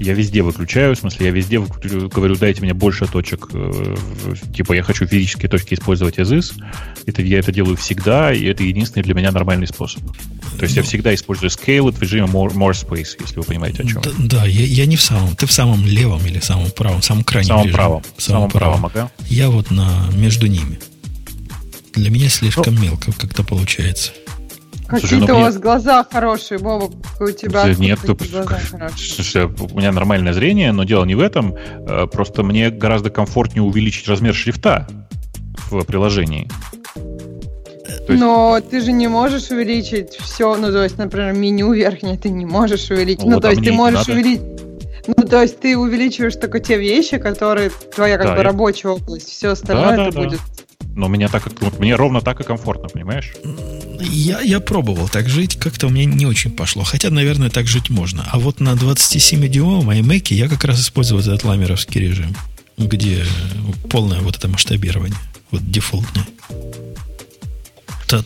я 0.00 0.14
везде 0.14 0.42
выключаю, 0.42 0.94
в 0.94 0.98
смысле, 0.98 1.26
я 1.26 1.32
везде 1.32 1.60
говорю, 1.60 2.36
дайте 2.36 2.62
мне 2.62 2.74
больше 2.74 3.06
точек, 3.06 3.48
э, 3.52 3.96
типа 4.54 4.72
я 4.74 4.82
хочу 4.82 5.06
физические 5.06 5.48
точки 5.48 5.74
использовать 5.74 6.18
is. 6.18 6.52
Это, 7.06 7.22
я 7.22 7.38
это 7.38 7.52
делаю 7.52 7.76
всегда, 7.76 8.32
и 8.32 8.44
это 8.44 8.62
единственный 8.62 9.02
для 9.02 9.14
меня 9.14 9.32
нормальный 9.32 9.66
способ. 9.66 10.02
То 10.58 10.64
есть 10.64 10.76
ну, 10.76 10.82
я 10.82 10.86
всегда 10.86 11.14
использую 11.14 11.50
scale 11.50 11.90
в 11.90 12.00
режиме 12.00 12.26
more, 12.26 12.52
more 12.52 12.72
space, 12.72 13.16
если 13.20 13.36
вы 13.36 13.42
понимаете, 13.42 13.82
о 13.82 13.86
чем. 13.86 14.02
Да, 14.02 14.10
да 14.18 14.46
я, 14.46 14.64
я 14.64 14.86
не 14.86 14.96
в 14.96 15.02
самом. 15.02 15.34
Ты 15.36 15.46
в 15.46 15.52
самом 15.52 15.84
левом 15.84 16.24
или 16.26 16.38
самом 16.40 16.70
правом, 16.70 17.02
самом 17.02 17.24
крайнем 17.24 17.48
самом 17.48 17.70
правом. 17.70 18.02
В 18.16 18.22
самом, 18.22 18.40
самом 18.40 18.50
правом, 18.50 18.86
ага. 18.86 19.10
Я 19.28 19.50
вот 19.50 19.70
на, 19.70 20.08
между 20.14 20.46
ними. 20.46 20.78
Для 21.94 22.10
меня 22.10 22.28
слишком 22.28 22.74
ну, 22.74 22.82
мелко 22.82 23.12
как-то 23.12 23.42
получается. 23.42 24.12
Какие-то 24.88 25.34
ну, 25.34 25.38
у 25.38 25.42
вас 25.42 25.58
глаза 25.58 26.06
хорошие, 26.10 26.58
Боба, 26.58 26.90
у 27.20 27.30
тебя 27.30 27.64
Нет, 27.74 27.98
ты, 28.00 28.14
глаза 28.14 28.44
хорошие. 28.70 29.46
у 29.46 29.78
меня 29.78 29.92
нормальное 29.92 30.32
зрение, 30.32 30.72
но 30.72 30.84
дело 30.84 31.04
не 31.04 31.14
в 31.14 31.20
этом. 31.20 31.54
Э, 31.54 32.06
просто 32.06 32.42
мне 32.42 32.70
гораздо 32.70 33.10
комфортнее 33.10 33.62
увеличить 33.62 34.08
размер 34.08 34.34
шрифта 34.34 34.88
в 35.70 35.84
приложении. 35.84 36.48
Есть... 38.08 38.20
Но 38.20 38.58
ты 38.60 38.80
же 38.80 38.92
не 38.92 39.08
можешь 39.08 39.50
увеличить 39.50 40.14
все, 40.14 40.56
ну, 40.56 40.72
то 40.72 40.82
есть, 40.82 40.96
например, 40.96 41.34
меню 41.34 41.72
верхнее 41.74 42.16
ты 42.16 42.30
не 42.30 42.46
можешь 42.46 42.90
увеличить. 42.90 43.24
Ну, 43.24 43.34
вот, 43.34 43.42
то 43.42 43.50
есть 43.50 43.62
ты 43.62 43.72
можешь 43.72 44.08
увеличить... 44.08 44.42
Ну, 45.06 45.14
то 45.26 45.42
есть 45.42 45.60
ты 45.60 45.76
увеличиваешь 45.76 46.36
только 46.36 46.60
те 46.60 46.78
вещи, 46.78 47.18
которые 47.18 47.70
твоя 47.94 48.16
как 48.16 48.28
да, 48.28 48.36
бы 48.36 48.42
рабочая 48.42 48.88
область. 48.88 49.28
Все 49.28 49.48
остальное 49.48 49.96
да, 49.96 50.06
это 50.06 50.12
да, 50.12 50.22
будет 50.22 50.40
да. 50.40 50.58
Но 50.98 51.08
мне, 51.08 51.28
так, 51.28 51.44
вот, 51.60 51.78
мне 51.78 51.94
ровно 51.94 52.20
так 52.20 52.40
и 52.40 52.44
комфортно, 52.44 52.88
понимаешь? 52.88 53.34
Я, 54.00 54.40
я 54.40 54.60
пробовал 54.60 55.08
так 55.08 55.28
жить, 55.28 55.56
как-то 55.56 55.86
у 55.86 55.90
меня 55.90 56.04
не 56.04 56.26
очень 56.26 56.50
пошло. 56.50 56.84
Хотя, 56.84 57.10
наверное, 57.10 57.50
так 57.50 57.66
жить 57.66 57.90
можно. 57.90 58.26
А 58.30 58.38
вот 58.38 58.60
на 58.60 58.70
27-дюймовом 58.74 59.90
iMac 60.00 60.34
я 60.34 60.48
как 60.48 60.64
раз 60.64 60.80
использовал 60.80 61.20
этот 61.20 61.44
ламеровский 61.44 62.00
режим, 62.00 62.36
где 62.76 63.24
полное 63.90 64.20
вот 64.20 64.36
это 64.36 64.48
масштабирование, 64.48 65.18
вот 65.50 65.68
дефолтное. 65.70 66.26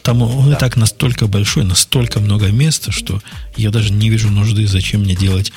Там 0.02 0.22
он 0.22 0.50
да. 0.50 0.56
и 0.56 0.58
так 0.60 0.76
настолько 0.76 1.26
большой, 1.26 1.64
настолько 1.64 2.20
много 2.20 2.52
места, 2.52 2.92
что 2.92 3.20
я 3.56 3.70
даже 3.70 3.92
не 3.92 4.10
вижу 4.10 4.30
нужды, 4.30 4.66
зачем 4.66 5.00
мне 5.00 5.16
делать 5.16 5.52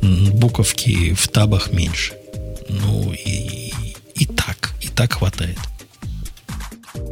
буковки 0.00 1.12
в 1.12 1.28
табах 1.28 1.72
меньше. 1.72 2.14
Ну 2.68 3.12
и, 3.12 3.72
и 4.14 4.26
так, 4.26 4.72
и 4.80 4.88
так 4.88 5.14
хватает. 5.14 5.58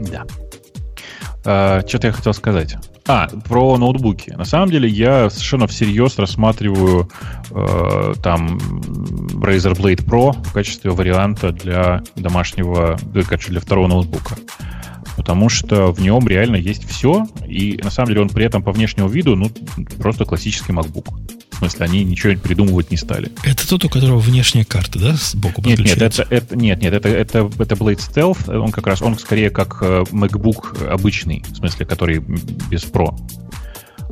Да. 0.00 0.24
А, 1.44 1.82
что-то 1.86 2.08
я 2.08 2.12
хотел 2.12 2.32
сказать. 2.32 2.76
А, 3.06 3.28
про 3.28 3.76
ноутбуки. 3.76 4.30
На 4.30 4.44
самом 4.44 4.70
деле 4.70 4.88
я 4.88 5.28
совершенно 5.28 5.66
всерьез 5.66 6.18
рассматриваю 6.18 7.10
э, 7.50 8.14
там 8.22 8.56
Razer 8.56 9.76
Blade 9.76 10.04
Pro 10.04 10.32
в 10.32 10.52
качестве 10.52 10.90
варианта 10.90 11.52
для 11.52 12.02
домашнего, 12.16 12.98
для 13.12 13.60
второго 13.60 13.88
ноутбука. 13.88 14.36
Потому 15.16 15.48
что 15.48 15.92
в 15.92 16.00
нем 16.00 16.26
реально 16.26 16.56
есть 16.56 16.88
все, 16.88 17.26
и 17.46 17.78
на 17.82 17.90
самом 17.90 18.08
деле 18.08 18.22
он 18.22 18.30
при 18.30 18.44
этом 18.46 18.62
по 18.62 18.72
внешнему 18.72 19.08
виду, 19.08 19.36
ну, 19.36 19.50
просто 19.98 20.24
классический 20.24 20.72
MacBook. 20.72 21.23
В 21.54 21.58
смысле, 21.58 21.86
они 21.86 22.04
ничего 22.04 22.34
придумывать 22.34 22.90
не 22.90 22.96
стали. 22.96 23.30
Это 23.44 23.68
тот, 23.68 23.84
у 23.84 23.88
которого 23.88 24.18
внешняя 24.18 24.64
карта, 24.64 24.98
да, 24.98 25.12
сбоку 25.14 25.62
нет, 25.64 25.78
нет, 25.78 26.02
это, 26.02 26.26
это, 26.28 26.56
нет, 26.56 26.82
нет, 26.82 26.92
это, 26.92 27.08
это, 27.08 27.50
это 27.58 27.74
Blade 27.76 28.00
Stealth, 28.00 28.54
он 28.54 28.72
как 28.72 28.86
раз, 28.88 29.00
он 29.02 29.16
скорее 29.16 29.50
как 29.50 29.78
э, 29.80 30.02
MacBook 30.10 30.86
обычный, 30.88 31.44
в 31.48 31.56
смысле, 31.56 31.86
который 31.86 32.18
без 32.18 32.82
Pro. 32.84 33.16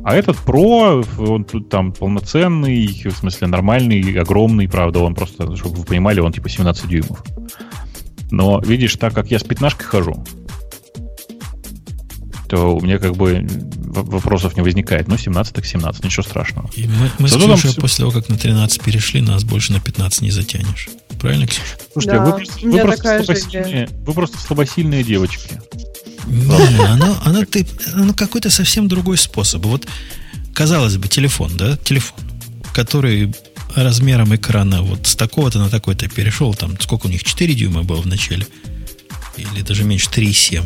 А 0.05 0.15
этот 0.15 0.37
Pro, 0.37 1.05
он 1.17 1.43
тут 1.43 1.69
там 1.69 1.91
полноценный, 1.91 2.87
в 3.05 3.11
смысле 3.11 3.47
нормальный, 3.47 4.01
огромный, 4.19 4.67
правда, 4.69 4.99
он 4.99 5.13
просто, 5.13 5.55
чтобы 5.57 5.75
вы 5.75 5.85
понимали, 5.85 6.21
он 6.21 6.31
типа 6.31 6.49
17 6.49 6.87
дюймов. 6.87 7.23
Но 8.31 8.59
видишь, 8.59 8.95
так 8.95 9.13
как 9.13 9.31
я 9.31 9.37
с 9.37 9.43
пятнашкой 9.43 9.85
хожу, 9.85 10.23
то 12.53 12.75
у 12.75 12.81
меня 12.81 12.99
как 12.99 13.15
бы 13.15 13.47
вопросов 13.47 14.55
не 14.55 14.61
возникает. 14.61 15.07
Ну, 15.07 15.17
17 15.17 15.55
так 15.55 15.65
17, 15.65 16.03
ничего 16.03 16.21
страшного. 16.21 16.69
И 16.75 16.85
мы, 16.85 17.09
мы 17.17 17.27
с 17.27 17.35
Ксюшей 17.35 17.71
все... 17.71 17.81
после 17.81 18.03
того, 18.03 18.11
как 18.11 18.29
на 18.29 18.37
13 18.37 18.79
перешли, 18.79 19.21
нас 19.21 19.43
больше 19.43 19.73
на 19.73 19.79
15 19.79 20.21
не 20.21 20.29
затянешь. 20.29 20.89
Правильно, 21.19 21.47
Ксюша? 21.47 21.77
Слушайте, 21.93 22.17
да, 22.19 22.25
вы, 22.25 22.31
просто, 22.33 22.67
вы, 22.67 22.79
просто 22.79 23.23
слабосильные, 23.23 23.89
вы 24.05 24.13
просто 24.13 24.37
слабосильные 24.37 25.03
девочки. 25.03 25.59
Не, 26.27 26.85
оно, 26.85 27.17
оно, 27.25 27.43
ты, 27.43 27.65
оно 27.95 28.13
какой-то 28.13 28.51
совсем 28.51 28.87
другой 28.87 29.17
способ. 29.17 29.65
Вот, 29.65 29.87
казалось 30.53 30.97
бы, 30.97 31.07
телефон, 31.07 31.57
да, 31.57 31.75
телефон, 31.77 32.19
который 32.71 33.33
размером 33.73 34.35
экрана 34.35 34.83
вот 34.83 35.07
с 35.07 35.15
такого-то 35.15 35.57
на 35.57 35.71
такой-то 35.71 36.07
перешел, 36.07 36.53
там, 36.53 36.79
сколько 36.79 37.07
у 37.07 37.09
них, 37.09 37.23
4 37.23 37.51
дюйма 37.55 37.81
было 37.81 38.01
в 38.01 38.05
начале, 38.05 38.45
или 39.37 39.63
даже 39.63 39.85
меньше, 39.85 40.07
3,7 40.11 40.63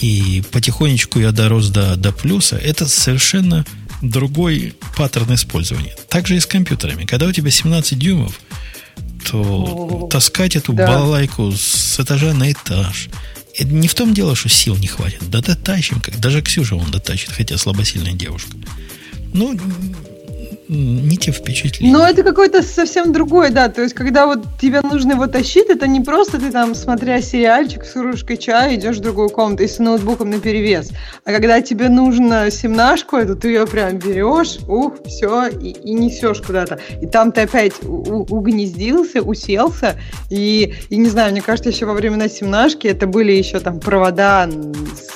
и 0.00 0.42
потихонечку 0.52 1.18
я 1.18 1.32
дорос 1.32 1.68
до, 1.68 1.96
до 1.96 2.12
плюса, 2.12 2.56
это 2.56 2.86
совершенно 2.86 3.64
другой 4.02 4.74
паттерн 4.96 5.34
использования. 5.34 5.94
Также 6.08 6.36
и 6.36 6.40
с 6.40 6.46
компьютерами. 6.46 7.04
Когда 7.04 7.26
у 7.26 7.32
тебя 7.32 7.50
17 7.50 7.98
дюймов, 7.98 8.38
то 9.28 9.42
О, 9.42 10.08
таскать 10.08 10.56
эту 10.56 10.72
да. 10.72 10.86
балалайку 10.86 11.52
с 11.52 11.98
этажа 11.98 12.32
на 12.34 12.52
этаж. 12.52 13.08
Это 13.58 13.72
не 13.72 13.88
в 13.88 13.94
том 13.94 14.12
дело, 14.12 14.36
что 14.36 14.48
сил 14.48 14.76
не 14.76 14.86
хватит. 14.86 15.28
Да 15.30 15.40
дотащим, 15.40 16.00
как 16.00 16.20
даже 16.20 16.42
Ксюша 16.42 16.76
он 16.76 16.90
дотащит, 16.90 17.30
хотя 17.30 17.56
слабосильная 17.56 18.12
девушка. 18.12 18.52
Ну, 19.32 19.58
не 20.68 21.16
те 21.16 21.32
впечатления. 21.32 21.92
Но 21.92 22.06
это 22.06 22.22
какое-то 22.22 22.62
совсем 22.62 23.12
другое, 23.12 23.50
да. 23.50 23.68
То 23.68 23.82
есть, 23.82 23.94
когда 23.94 24.26
вот 24.26 24.44
тебе 24.60 24.80
нужно 24.80 25.12
его 25.12 25.26
тащить, 25.26 25.68
это 25.68 25.86
не 25.86 26.00
просто 26.00 26.38
ты 26.38 26.50
там, 26.50 26.74
смотря 26.74 27.20
сериальчик 27.20 27.84
с 27.84 27.92
кружкой 27.92 28.36
чая, 28.36 28.74
идешь 28.74 28.96
в 28.96 29.00
другую 29.00 29.30
комнату 29.30 29.62
и 29.62 29.68
с 29.68 29.78
ноутбуком 29.78 30.30
на 30.30 30.40
перевес. 30.40 30.90
А 31.24 31.32
когда 31.32 31.60
тебе 31.60 31.88
нужно 31.88 32.50
семнашку 32.50 33.16
эту, 33.16 33.36
ты 33.36 33.48
ее 33.48 33.66
прям 33.66 33.98
берешь, 33.98 34.58
ух, 34.68 34.94
все, 35.06 35.46
и, 35.48 35.70
и 35.70 35.92
несешь 35.92 36.40
куда-то. 36.42 36.78
И 37.00 37.06
там 37.06 37.32
ты 37.32 37.42
опять 37.42 37.74
у- 37.84 38.26
угнездился, 38.28 39.22
уселся. 39.22 39.96
И, 40.30 40.74
и 40.90 40.96
не 40.96 41.08
знаю, 41.08 41.32
мне 41.32 41.42
кажется, 41.42 41.70
еще 41.70 41.86
во 41.86 41.94
времена 41.94 42.28
семнашки 42.28 42.86
это 42.86 43.06
были 43.06 43.32
еще 43.32 43.60
там 43.60 43.80
провода 43.80 44.46
в 44.46 45.06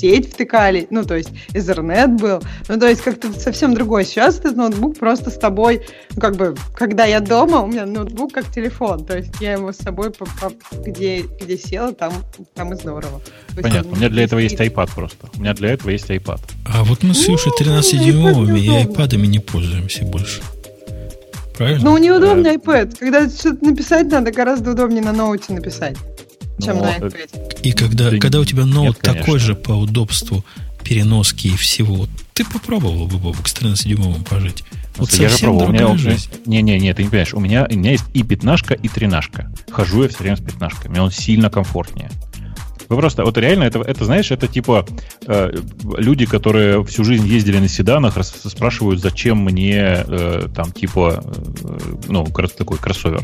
сеть 0.00 0.32
втыкали, 0.32 0.86
ну, 0.90 1.04
то 1.04 1.16
есть 1.16 1.30
Ethernet 1.52 2.18
был. 2.18 2.40
Ну, 2.68 2.78
то 2.78 2.88
есть 2.88 3.02
как-то 3.02 3.32
совсем 3.38 3.74
другое. 3.74 4.04
Сейчас 4.04 4.38
этот 4.38 4.56
ноутбук 4.56 4.98
просто 5.00 5.30
с 5.30 5.38
тобой, 5.38 5.80
ну, 6.14 6.20
как 6.20 6.36
бы, 6.36 6.54
когда 6.74 7.06
я 7.06 7.20
дома, 7.20 7.62
у 7.62 7.66
меня 7.66 7.86
ноутбук 7.86 8.34
как 8.34 8.52
телефон, 8.52 9.04
то 9.06 9.16
есть 9.16 9.32
я 9.40 9.52
его 9.54 9.72
с 9.72 9.78
собой, 9.78 10.10
по, 10.10 10.26
по, 10.26 10.52
где, 10.86 11.22
где 11.40 11.56
села, 11.56 11.92
там, 11.94 12.12
там 12.54 12.74
и 12.74 12.76
здорово. 12.76 13.22
То 13.56 13.62
Понятно, 13.62 13.92
у 13.92 13.96
меня 13.96 14.10
для 14.10 14.24
этого 14.24 14.40
есть 14.40 14.60
iPad 14.60 14.90
просто. 14.94 15.28
У 15.34 15.40
меня 15.40 15.54
для 15.54 15.70
этого 15.70 15.90
есть 15.90 16.10
iPad. 16.10 16.40
А 16.66 16.84
вот 16.84 17.02
мы 17.02 17.14
с 17.14 17.26
Юшей 17.26 17.52
13-дюймовыми 17.58 18.60
и 18.60 18.68
iPad'ами 18.68 19.26
не 19.26 19.38
пользуемся 19.38 20.04
больше. 20.04 20.42
Правильно? 21.56 21.90
Ну, 21.90 21.96
неудобный 21.96 22.56
iPad. 22.56 22.98
Когда 22.98 23.28
что-то 23.28 23.64
написать 23.64 24.06
надо, 24.10 24.30
гораздо 24.32 24.72
удобнее 24.72 25.02
на 25.02 25.12
ноуте 25.12 25.54
написать, 25.54 25.96
чем 26.62 26.76
ну, 26.76 26.84
на 26.84 26.98
iPad. 26.98 27.60
И 27.62 27.72
когда, 27.72 28.10
когда 28.18 28.38
у 28.38 28.44
тебя 28.44 28.66
ноут 28.66 28.96
Нет, 28.96 29.16
такой 29.16 29.38
же 29.38 29.54
по 29.54 29.72
удобству 29.72 30.44
переноски 30.84 31.48
и 31.48 31.56
всего, 31.56 32.06
ты 32.34 32.44
попробовал 32.44 33.06
бы, 33.06 33.18
Бобок, 33.18 33.48
с 33.48 33.54
13-дюймовым 33.54 34.24
пожить. 34.24 34.64
Вот 35.00 35.10
я 35.14 35.28
же 35.28 35.38
пробовал. 35.38 35.70
У 35.70 35.72
меня, 35.72 35.96
жизнь. 35.96 36.30
Не, 36.46 36.62
не, 36.62 36.78
не, 36.78 36.92
ты 36.92 37.02
не 37.02 37.08
понимаешь. 37.08 37.34
У 37.34 37.40
меня, 37.40 37.66
у 37.70 37.74
меня 37.74 37.92
есть 37.92 38.04
и 38.14 38.22
пятнашка, 38.22 38.74
и 38.74 38.88
тринашка. 38.88 39.52
Хожу 39.70 40.02
я 40.02 40.08
все 40.08 40.18
время 40.18 40.36
с 40.36 40.40
пятнашкой. 40.40 40.90
Мне 40.90 41.00
он 41.00 41.10
сильно 41.10 41.50
комфортнее. 41.50 42.10
Вы 42.90 42.96
просто, 42.96 43.24
вот 43.24 43.38
реально, 43.38 43.64
это, 43.64 43.78
это 43.80 44.04
знаешь, 44.04 44.32
это 44.32 44.48
типа 44.48 44.84
э, 45.26 45.52
люди, 45.96 46.26
которые 46.26 46.84
всю 46.84 47.04
жизнь 47.04 47.24
ездили 47.24 47.58
на 47.58 47.68
седанах, 47.68 48.16
рас, 48.16 48.34
спрашивают, 48.44 49.00
зачем 49.00 49.38
мне 49.38 50.04
э, 50.06 50.48
там 50.54 50.72
типа, 50.72 51.22
э, 51.22 51.78
ну, 52.08 52.26
такой 52.26 52.78
кроссовер. 52.78 53.22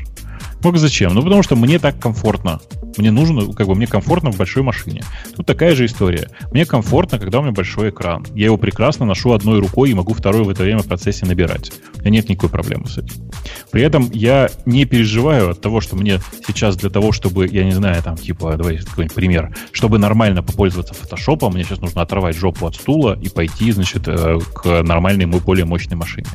Ну, 0.63 0.77
зачем? 0.77 1.15
Ну, 1.15 1.23
потому 1.23 1.43
что 1.43 1.57
мне 1.57 1.79
так 1.79 1.99
комфортно. 1.99 2.61
Мне 2.97 3.11
нужно, 3.11 3.53
как 3.53 3.67
бы 3.67 3.75
мне 3.75 3.87
комфортно 3.87 4.33
в 4.33 4.37
большой 4.37 4.63
машине. 4.63 5.03
Тут 5.37 5.47
такая 5.47 5.75
же 5.75 5.85
история. 5.85 6.29
Мне 6.51 6.65
комфортно, 6.65 7.19
когда 7.19 7.39
у 7.39 7.43
меня 7.43 7.53
большой 7.53 7.91
экран. 7.91 8.27
Я 8.35 8.47
его 8.47 8.57
прекрасно 8.57 9.05
ношу 9.07 9.33
одной 9.33 9.61
рукой 9.61 9.91
и 9.91 9.95
могу 9.95 10.15
второй 10.15 10.45
в 10.45 10.49
это 10.49 10.63
время 10.63 10.81
в 10.81 10.87
процессе 10.87 11.27
набирать. 11.27 11.73
У 11.97 12.01
меня 12.01 12.11
нет 12.11 12.29
никакой 12.29 12.49
проблемы 12.49 12.89
с 12.89 12.99
этим. 12.99 13.31
При 13.71 13.83
этом 13.83 14.11
я 14.13 14.49
не 14.65 14.87
переживаю 14.87 15.51
от 15.51 15.61
того, 15.61 15.81
что 15.81 15.97
мне 15.97 16.21
сейчас 16.47 16.77
для 16.77 16.91
того, 16.91 17.13
чтобы, 17.13 17.47
я 17.47 17.65
не 17.65 17.73
знаю, 17.73 18.03
там, 18.03 18.17
типа, 18.17 18.57
давай 18.57 18.79
какой-нибудь 18.79 19.15
пример, 19.15 19.55
чтобы 19.73 19.99
нормально 19.99 20.43
попользоваться 20.43 20.95
фотошопом, 20.95 21.53
мне 21.53 21.65
сейчас 21.65 21.81
нужно 21.81 22.03
оторвать 22.03 22.37
жопу 22.37 22.67
от 22.67 22.77
стула 22.77 23.19
и 23.21 23.29
пойти, 23.29 23.73
значит, 23.73 24.09
э, 24.09 24.39
к 24.55 24.83
нормальной, 24.83 25.27
более 25.27 25.65
мощной 25.65 25.97
машине. 25.97 26.29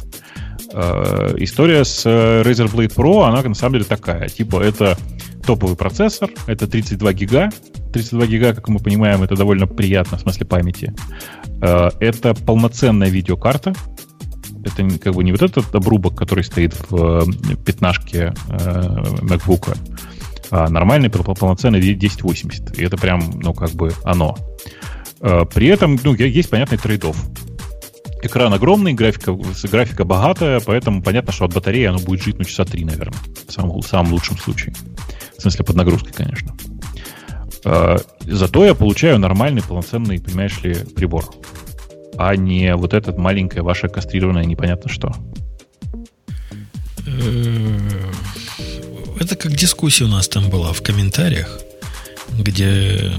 Э, 0.73 1.33
история 1.37 1.83
с 1.83 2.05
э, 2.05 2.43
Razer 2.43 2.71
Blade 2.71 2.95
Pro, 2.95 3.23
она 3.23 3.41
на 3.41 3.55
самом 3.55 3.73
деле 3.73 3.85
такая. 3.85 4.27
Типа, 4.27 4.61
это 4.61 4.97
топовый 5.45 5.75
процессор, 5.75 6.29
это 6.47 6.67
32 6.67 7.13
гига. 7.13 7.49
32 7.93 8.25
гига, 8.27 8.53
как 8.53 8.69
мы 8.69 8.79
понимаем, 8.79 9.21
это 9.23 9.35
довольно 9.35 9.67
приятно 9.67 10.17
в 10.17 10.21
смысле 10.21 10.45
памяти. 10.45 10.93
Э, 11.61 11.89
это 11.99 12.33
полноценная 12.33 13.09
видеокарта. 13.09 13.73
Это 14.63 14.87
как 14.99 15.15
бы 15.15 15.23
не 15.23 15.31
вот 15.31 15.41
этот 15.41 15.73
обрубок, 15.73 16.15
который 16.15 16.43
стоит 16.43 16.75
в 16.89 17.25
пятнашке 17.65 18.31
MacBook, 18.47 19.75
а 20.51 20.69
нормальный 20.69 21.09
полноценный 21.09 21.79
1080. 21.79 22.77
И 22.77 22.83
это 22.83 22.95
прям, 22.95 23.39
ну, 23.41 23.55
как 23.55 23.71
бы 23.71 23.91
оно. 24.03 24.37
При 25.19 25.65
этом, 25.65 25.97
ну, 26.03 26.13
есть 26.13 26.51
понятный 26.51 26.77
трейдов. 26.77 27.17
Экран 28.23 28.53
огромный, 28.53 28.93
графика, 28.93 29.35
графика 29.63 30.03
богатая, 30.03 30.59
поэтому 30.59 31.01
понятно, 31.01 31.31
что 31.33 31.45
от 31.45 31.53
батареи 31.53 31.85
оно 31.85 31.99
будет 31.99 32.21
жить 32.21 32.37
ну, 32.37 32.45
часа 32.45 32.65
три, 32.65 32.85
наверное, 32.85 33.17
в 33.47 33.51
самом, 33.51 33.81
в 33.81 33.87
самом 33.87 34.11
лучшем 34.13 34.37
случае. 34.37 34.75
В 35.37 35.41
смысле, 35.41 35.65
под 35.65 35.75
нагрузкой, 35.75 36.13
конечно. 36.13 36.55
А, 37.65 37.97
зато 38.21 38.65
я 38.65 38.75
получаю 38.75 39.17
нормальный, 39.19 39.63
полноценный, 39.63 40.19
понимаешь 40.19 40.61
ли, 40.61 40.75
прибор. 40.95 41.25
А 42.17 42.35
не 42.35 42.75
вот 42.75 42.93
этот 42.93 43.17
маленькое 43.17 43.63
ваше 43.63 43.87
кастрированное 43.87 44.45
непонятно 44.45 44.89
что. 44.89 45.15
Э, 47.07 48.11
это 49.19 49.35
как 49.35 49.53
дискуссия 49.53 50.05
у 50.05 50.09
нас 50.09 50.27
там 50.27 50.49
была 50.49 50.73
в 50.73 50.81
комментариях, 50.81 51.59
где 52.37 53.11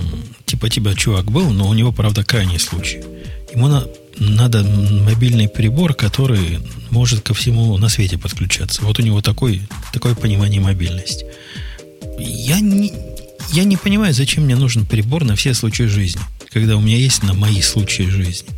типа 0.45 0.69
тебя 0.69 0.95
чувак 0.95 1.25
был, 1.25 1.51
но 1.51 1.69
у 1.69 1.75
него, 1.75 1.93
правда, 1.93 2.25
крайний 2.25 2.59
случай. 2.59 3.03
Ему 3.53 3.69
на, 3.69 3.87
надо 4.19 4.63
мобильный 4.63 5.49
прибор, 5.49 5.95
который 5.95 6.61
может 6.91 7.21
ко 7.23 7.35
всему 7.35 7.77
на 7.79 7.89
свете 7.89 8.19
подключаться. 8.19 8.83
Вот 8.83 8.99
у 8.99 9.03
него 9.03 9.23
такой, 9.23 9.63
такое 9.93 10.15
понимание 10.15 10.61
мобильности. 10.61 11.27
Я 12.19 12.61
не, 12.61 12.93
я 13.53 13.65
не 13.65 13.77
понимаю, 13.77 14.15
зачем 14.15 14.45
мне 14.45 14.57
нужен 14.57 14.87
прибор 14.87 15.25
на 15.25 15.37
все 15.37 15.55
случаи 15.55 15.85
жизни, 15.85 16.23
когда 16.51 16.77
у 16.77 16.81
меня 16.81 16.97
есть 16.97 17.23
на 17.23 17.35
мои 17.35 17.61
случаи 17.63 18.05
жизни. 18.05 18.49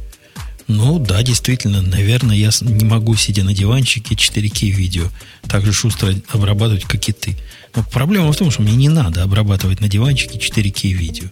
Ну 0.67 0.99
да, 0.99 1.23
действительно, 1.23 1.83
наверное, 1.83 2.37
я 2.37 2.51
не 2.63 2.85
могу, 2.85 3.15
сидя 3.17 3.45
на 3.45 3.53
диванчике 3.53 4.15
4К 4.15 4.71
видео, 4.71 5.11
так 5.47 5.65
же 5.65 5.73
шустро 5.73 6.15
обрабатывать, 6.31 6.85
как 6.85 7.07
и 7.09 7.13
ты. 7.13 7.37
Но 7.77 7.83
проблема 7.83 8.33
в 8.33 8.37
том, 8.37 8.51
что 8.51 8.63
мне 8.63 8.75
не 8.75 8.89
надо 8.89 9.23
обрабатывать 9.23 9.81
на 9.81 9.89
диванчике 9.89 10.39
4К 10.39 10.89
видео. 10.93 11.27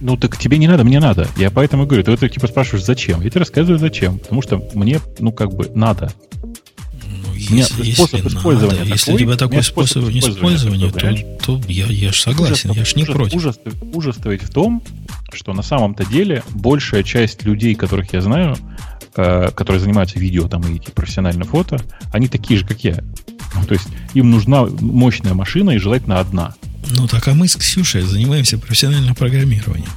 Ну, 0.00 0.16
так 0.16 0.38
тебе 0.38 0.56
не 0.56 0.66
надо, 0.66 0.84
мне 0.84 0.98
надо. 0.98 1.28
Я 1.36 1.50
поэтому 1.50 1.86
говорю, 1.86 2.02
ты, 2.02 2.16
ты 2.16 2.28
типа 2.28 2.46
спрашиваешь, 2.46 2.84
зачем? 2.84 3.20
Я 3.20 3.28
тебе 3.28 3.40
рассказываю, 3.40 3.78
зачем. 3.78 4.18
Потому 4.18 4.40
что 4.40 4.62
мне, 4.74 5.00
ну, 5.18 5.30
как 5.30 5.52
бы, 5.52 5.70
надо. 5.74 6.12
Ну, 6.92 7.34
если, 7.34 7.92
способ 7.92 8.24
если 8.24 8.28
использования 8.28 8.78
надо, 8.78 8.84
такой, 8.84 8.92
если 8.92 9.12
у 9.12 9.18
тебя 9.18 9.36
такой 9.36 9.62
способ, 9.62 10.02
способ 10.02 10.14
использования, 10.14 10.88
использования 10.88 11.38
то, 11.38 11.58
то 11.58 11.70
я, 11.70 11.86
я 11.86 12.12
же 12.12 12.20
согласен, 12.20 12.70
ужас, 12.70 12.78
я 12.78 12.84
же 12.84 12.96
не 12.96 13.02
ужас, 13.02 13.14
против. 13.14 13.34
Ужас, 13.34 13.60
ужас 13.92 14.16
ведь 14.24 14.42
в 14.42 14.50
том, 14.50 14.82
что 15.32 15.52
на 15.52 15.62
самом-то 15.62 16.04
деле 16.06 16.42
большая 16.50 17.02
часть 17.02 17.44
людей, 17.44 17.74
которых 17.74 18.12
я 18.14 18.22
знаю, 18.22 18.56
э, 19.16 19.50
которые 19.54 19.80
занимаются 19.80 20.18
видео 20.18 20.48
там 20.48 20.62
и 20.62 20.80
профессиональным 20.92 21.46
фото, 21.46 21.78
они 22.12 22.28
такие 22.28 22.58
же, 22.58 22.66
как 22.66 22.82
я. 22.84 23.02
Ну, 23.54 23.64
то 23.66 23.74
есть 23.74 23.88
им 24.14 24.30
нужна 24.30 24.64
мощная 24.64 25.34
машина 25.34 25.72
и 25.72 25.78
желательно 25.78 26.20
одна. 26.20 26.54
Ну 26.88 27.06
так 27.06 27.28
а 27.28 27.34
мы 27.34 27.48
с 27.48 27.56
Ксюшей 27.56 28.02
занимаемся 28.02 28.58
профессиональным 28.58 29.14
программированием. 29.14 29.90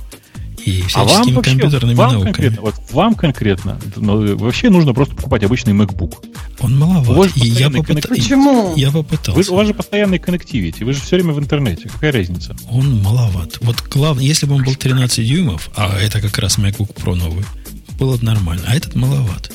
И 0.66 0.84
а 0.94 1.06
всяческими 1.06 1.36
вам 1.36 1.44
компьютерными 1.44 1.96
вам 1.96 2.12
науками. 2.14 2.32
Конкретно, 2.32 2.62
вот 2.62 2.76
вам 2.92 3.16
конкретно 3.16 3.80
ну, 3.98 4.38
вообще 4.38 4.70
нужно 4.70 4.94
просто 4.94 5.16
покупать 5.16 5.44
обычный 5.44 5.74
MacBook. 5.74 6.26
Он 6.60 6.78
маловат. 6.78 7.32
И 7.36 7.48
я 7.48 7.70
попыт... 7.70 8.08
Почему? 8.08 8.74
Я 8.76 8.92
попытался. 8.92 9.34
Вы, 9.34 9.44
у 9.50 9.58
вас 9.58 9.68
же 9.68 9.74
постоянный 9.74 10.20
коннективити, 10.20 10.84
вы 10.84 10.94
же 10.94 11.02
все 11.02 11.18
время 11.18 11.34
в 11.34 11.40
интернете. 11.40 11.90
Какая 11.90 12.14
разница? 12.14 12.56
Он 12.70 13.02
маловат. 13.02 13.58
Вот 13.62 13.82
главное, 13.92 14.24
если 14.24 14.46
бы 14.46 14.56
он 14.56 14.64
был 14.64 14.76
13 14.76 15.28
дюймов, 15.28 15.70
а 15.76 15.98
это 16.00 16.22
как 16.22 16.38
раз 16.38 16.58
MacBook 16.58 16.94
Pro 16.96 17.16
новый, 17.16 17.44
было 18.00 18.16
бы 18.16 18.26
нормально. 18.26 18.64
А 18.68 18.76
этот 18.76 18.96
маловат. 18.96 19.52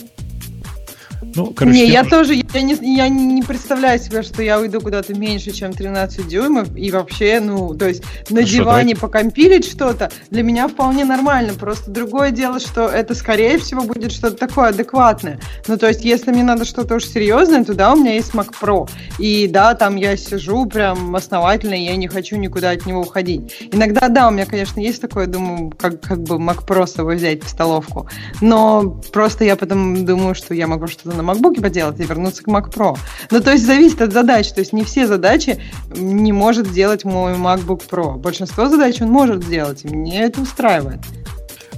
Ну, 1.34 1.52
короче, 1.52 1.78
не, 1.78 1.90
я 1.90 2.04
тоже, 2.04 2.34
я 2.54 2.62
не, 2.62 2.96
я 2.96 3.08
не 3.08 3.42
представляю 3.42 3.98
себе, 3.98 4.22
что 4.22 4.42
я 4.42 4.58
уйду 4.58 4.80
куда-то 4.80 5.14
меньше, 5.14 5.50
чем 5.52 5.72
13 5.72 6.26
дюймов, 6.26 6.74
и 6.76 6.90
вообще, 6.90 7.40
ну, 7.40 7.74
то 7.74 7.88
есть 7.88 8.02
на 8.30 8.40
ну, 8.40 8.46
диване 8.46 8.94
что, 8.94 9.06
покомпилить 9.06 9.66
что-то 9.66 10.10
для 10.30 10.42
меня 10.42 10.68
вполне 10.68 11.04
нормально, 11.04 11.54
просто 11.54 11.90
другое 11.90 12.30
дело, 12.30 12.60
что 12.60 12.88
это, 12.88 13.14
скорее 13.14 13.58
всего, 13.58 13.82
будет 13.82 14.12
что-то 14.12 14.36
такое 14.36 14.68
адекватное. 14.68 15.40
Ну, 15.66 15.76
то 15.76 15.88
есть, 15.88 16.04
если 16.04 16.30
мне 16.30 16.42
надо 16.42 16.64
что-то 16.64 16.96
уж 16.96 17.04
серьезное, 17.04 17.64
то 17.64 17.74
да, 17.74 17.92
у 17.92 17.96
меня 17.96 18.14
есть 18.14 18.32
Mac 18.32 18.54
Pro, 18.60 18.88
и 19.18 19.46
да, 19.48 19.74
там 19.74 19.96
я 19.96 20.16
сижу 20.16 20.66
прям 20.66 21.14
основательно, 21.14 21.74
и 21.74 21.84
я 21.84 21.96
не 21.96 22.08
хочу 22.08 22.36
никуда 22.36 22.70
от 22.70 22.86
него 22.86 23.00
уходить. 23.00 23.68
Иногда, 23.72 24.08
да, 24.08 24.28
у 24.28 24.30
меня, 24.30 24.46
конечно, 24.46 24.80
есть 24.80 25.00
такое, 25.00 25.26
думаю, 25.26 25.70
как, 25.70 26.00
как 26.00 26.22
бы 26.22 26.36
Mac 26.36 26.66
Pro 26.66 26.86
с 26.86 26.92
собой 26.92 27.16
взять 27.16 27.44
в 27.44 27.48
столовку, 27.48 28.08
но 28.40 29.00
просто 29.12 29.44
я 29.44 29.56
потом 29.56 30.04
думаю, 30.04 30.34
что 30.34 30.54
я 30.54 30.66
могу 30.66 30.86
что-то 30.86 31.16
на 31.16 31.22
MacBook 31.22 31.60
поделать 31.60 32.00
и 32.00 32.04
вернуться 32.04 32.37
к 32.40 32.48
Mac 32.48 32.72
Pro. 32.72 32.98
Ну, 33.30 33.40
то 33.40 33.52
есть 33.52 33.66
зависит 33.66 34.00
от 34.02 34.12
задач. 34.12 34.48
То 34.52 34.60
есть 34.60 34.72
не 34.72 34.84
все 34.84 35.06
задачи 35.06 35.60
не 35.94 36.32
может 36.32 36.68
сделать 36.68 37.04
мой 37.04 37.34
MacBook 37.34 37.82
Pro. 37.88 38.16
Большинство 38.16 38.68
задач 38.68 39.00
он 39.00 39.10
может 39.10 39.44
сделать, 39.44 39.84
и 39.84 39.88
мне 39.88 40.22
это 40.22 40.40
устраивает. 40.40 41.00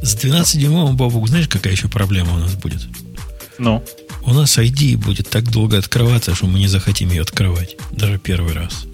С 0.02 0.16
12-дюймовым 0.16 0.96
Бабук, 0.96 1.28
знаешь, 1.28 1.48
какая 1.48 1.72
еще 1.72 1.88
проблема 1.88 2.34
у 2.34 2.38
нас 2.38 2.54
будет? 2.54 2.80
Ну? 3.58 3.82
У 4.26 4.32
нас 4.32 4.58
ID 4.58 4.96
будет 4.96 5.28
так 5.28 5.50
долго 5.50 5.78
открываться, 5.78 6.34
что 6.34 6.46
мы 6.46 6.58
не 6.58 6.68
захотим 6.68 7.10
ее 7.10 7.22
открывать. 7.22 7.76
Даже 7.90 8.18
первый 8.18 8.54
раз. 8.54 8.86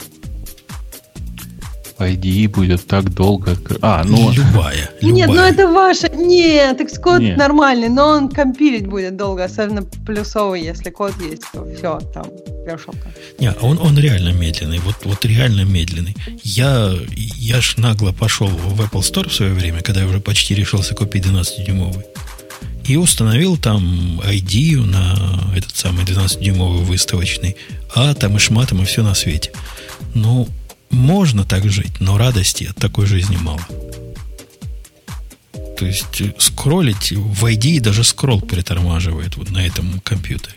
IDE 1.99 2.49
будет 2.49 2.87
так 2.87 3.13
долго... 3.15 3.57
А, 3.81 4.05
ну... 4.05 4.31
Любая, 4.31 4.91
любая. 5.01 5.13
Нет, 5.13 5.29
ну 5.29 5.43
это 5.43 5.67
ваша... 5.69 6.09
Нет, 6.09 6.77
так 6.79 6.89
код 7.01 7.21
Нет. 7.21 7.39
нормальный, 7.39 7.89
но 7.89 8.09
он 8.09 8.29
компилить 8.29 8.87
будет 8.87 9.17
долго, 9.17 9.45
особенно 9.45 9.83
плюсовый, 9.83 10.63
если 10.63 10.91
код 10.91 11.15
есть, 11.21 11.45
то 11.53 11.67
все, 11.77 11.99
там, 12.13 12.27
першалка. 12.67 13.09
Не, 13.39 13.53
он, 13.63 13.79
он 13.79 13.99
реально 13.99 14.33
медленный, 14.33 14.79
вот, 14.79 14.97
вот 15.05 15.25
реально 15.25 15.63
медленный. 15.63 16.15
Я, 16.43 16.93
я 17.17 17.61
ж 17.61 17.79
нагло 17.79 18.13
пошел 18.13 18.49
в 18.49 18.81
Apple 18.81 19.01
Store 19.01 19.29
в 19.29 19.35
свое 19.35 19.55
время, 19.55 19.81
когда 19.81 20.03
я 20.03 20.07
уже 20.07 20.21
почти 20.21 20.55
решился 20.55 20.95
купить 20.95 21.25
12-дюймовый. 21.25 22.05
И 22.85 22.97
установил 22.97 23.57
там 23.57 24.21
ID 24.21 24.85
на 24.85 25.51
этот 25.57 25.75
самый 25.75 26.05
12-дюймовый 26.05 26.85
выставочный, 26.85 27.57
а 27.95 28.15
там 28.15 28.37
и 28.37 28.39
шматом, 28.39 28.83
и 28.83 28.85
все 28.85 29.03
на 29.03 29.15
свете. 29.15 29.51
Ну, 30.15 30.47
можно 30.91 31.45
так 31.45 31.69
жить, 31.69 32.01
но 32.01 32.19
радости 32.19 32.65
от 32.65 32.77
такой 32.77 33.07
жизни 33.07 33.37
мало. 33.37 33.61
То 35.77 35.85
есть 35.85 36.21
э, 36.21 36.35
скроллить 36.39 37.13
в 37.13 37.45
ID 37.45 37.81
даже 37.81 38.03
скролл 38.03 38.41
притормаживает 38.41 39.37
вот 39.37 39.51
на 39.51 39.67
этом 39.67 40.01
компьютере. 40.01 40.57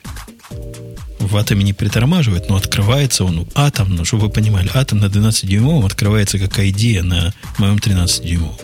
В 1.19 1.35
атоме 1.35 1.63
не 1.63 1.73
притормаживает, 1.73 2.49
но 2.49 2.55
открывается 2.55 3.25
он. 3.25 3.47
Атом, 3.53 3.95
ну, 3.95 4.05
чтобы 4.05 4.27
вы 4.27 4.29
понимали, 4.29 4.71
атом 4.73 4.99
на 4.99 5.05
12-дюймовом 5.05 5.85
открывается 5.85 6.39
как 6.39 6.57
ID 6.57 7.01
на 7.03 7.33
моем 7.57 7.75
13-дюймовом. 7.75 8.59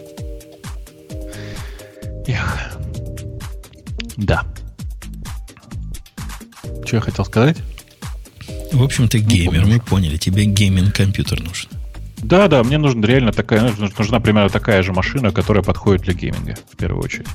Эх. 2.27 2.77
Да. 4.17 4.45
Что 6.85 6.95
я 6.95 7.01
хотел 7.01 7.25
сказать? 7.25 7.57
В 8.71 8.83
общем, 8.83 9.07
ты 9.07 9.19
геймер, 9.19 9.65
мы 9.65 9.79
поняли. 9.79 10.17
Тебе 10.17 10.45
гейминг-компьютер 10.45 11.41
нужен. 11.41 11.69
Да, 12.17 12.47
да, 12.47 12.63
мне 12.63 12.77
нужна 12.77 13.05
реально 13.05 13.31
такая, 13.31 13.71
нужна 13.97 14.19
примерно 14.19 14.49
такая 14.49 14.81
же 14.81 14.91
машина, 14.93 15.31
которая 15.31 15.63
подходит 15.63 16.03
для 16.03 16.13
гейминга, 16.13 16.55
в 16.71 16.75
первую 16.75 17.03
очередь. 17.03 17.27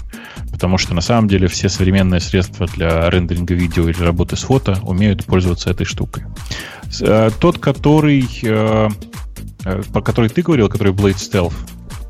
Потому 0.51 0.79
что 0.79 0.95
на 0.95 1.01
самом 1.01 1.29
деле 1.29 1.47
все 1.47 1.69
современные 1.69 2.21
средства 2.21 2.67
для 2.67 3.09
рендеринга 3.09 3.55
видео 3.55 3.89
или 3.89 4.03
работы 4.03 4.37
с 4.37 4.41
фото 4.41 4.81
умеют 4.83 5.25
пользоваться 5.25 5.71
этой 5.71 5.87
штукой. 5.87 6.25
Э, 7.01 7.31
тот, 7.39 7.59
который, 7.59 8.29
э, 8.43 8.89
э, 9.65 9.83
про 9.93 10.03
который 10.03 10.29
ты 10.29 10.43
говорил, 10.43 10.69
который 10.69 10.93
Blade 10.93 11.15
Stealth, 11.15 11.55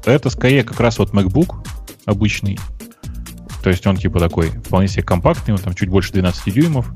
это 0.07 0.31
скорее 0.31 0.65
как 0.65 0.81
раз 0.81 0.99
вот 0.99 1.13
MacBook 1.13 1.57
обычный. 2.07 2.59
То 3.63 3.69
есть 3.69 3.87
он 3.87 3.97
типа 3.97 4.21
такой 4.21 4.51
вполне 4.51 4.89
себе 4.89 5.03
компактный, 5.03 5.55
он 5.55 5.61
там 5.61 5.75
чуть 5.75 5.91
больше 5.91 6.13
12 6.13 6.53
дюймов. 6.55 6.91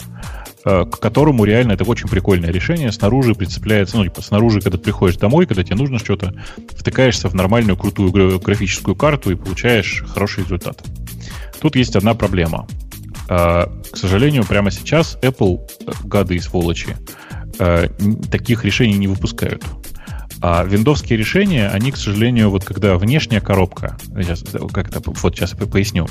К 0.64 0.98
которому 0.98 1.44
реально 1.44 1.72
это 1.72 1.84
очень 1.84 2.08
прикольное 2.08 2.50
решение. 2.50 2.90
Снаружи 2.90 3.34
прицепляется, 3.34 3.98
ну, 3.98 4.04
типа, 4.04 4.22
снаружи, 4.22 4.60
когда 4.60 4.78
приходишь 4.78 5.18
домой, 5.18 5.46
когда 5.46 5.62
тебе 5.62 5.76
нужно 5.76 5.98
что-то, 5.98 6.34
втыкаешься 6.76 7.28
в 7.28 7.34
нормальную 7.34 7.76
крутую 7.76 8.40
графическую 8.40 8.96
карту 8.96 9.30
и 9.30 9.34
получаешь 9.34 10.02
хороший 10.08 10.44
результат. 10.44 10.82
Тут 11.60 11.76
есть 11.76 11.96
одна 11.96 12.14
проблема. 12.14 12.66
К 13.26 13.68
сожалению, 13.94 14.44
прямо 14.44 14.70
сейчас 14.70 15.18
Apple, 15.22 15.60
гады 16.04 16.36
и 16.36 16.40
сволочи, 16.40 16.96
таких 18.30 18.64
решений 18.64 18.96
не 18.96 19.08
выпускают. 19.08 19.62
А 20.46 20.62
виндовские 20.62 21.18
решения, 21.18 21.68
они, 21.68 21.90
к 21.90 21.96
сожалению, 21.96 22.50
вот 22.50 22.64
когда 22.64 22.96
внешняя 22.96 23.40
коробка, 23.40 23.96
сейчас, 24.14 24.44
как 24.72 24.88
это, 24.88 25.00
вот 25.02 25.34
сейчас 25.34 25.54
я 25.58 25.66
поясню, 25.66 26.06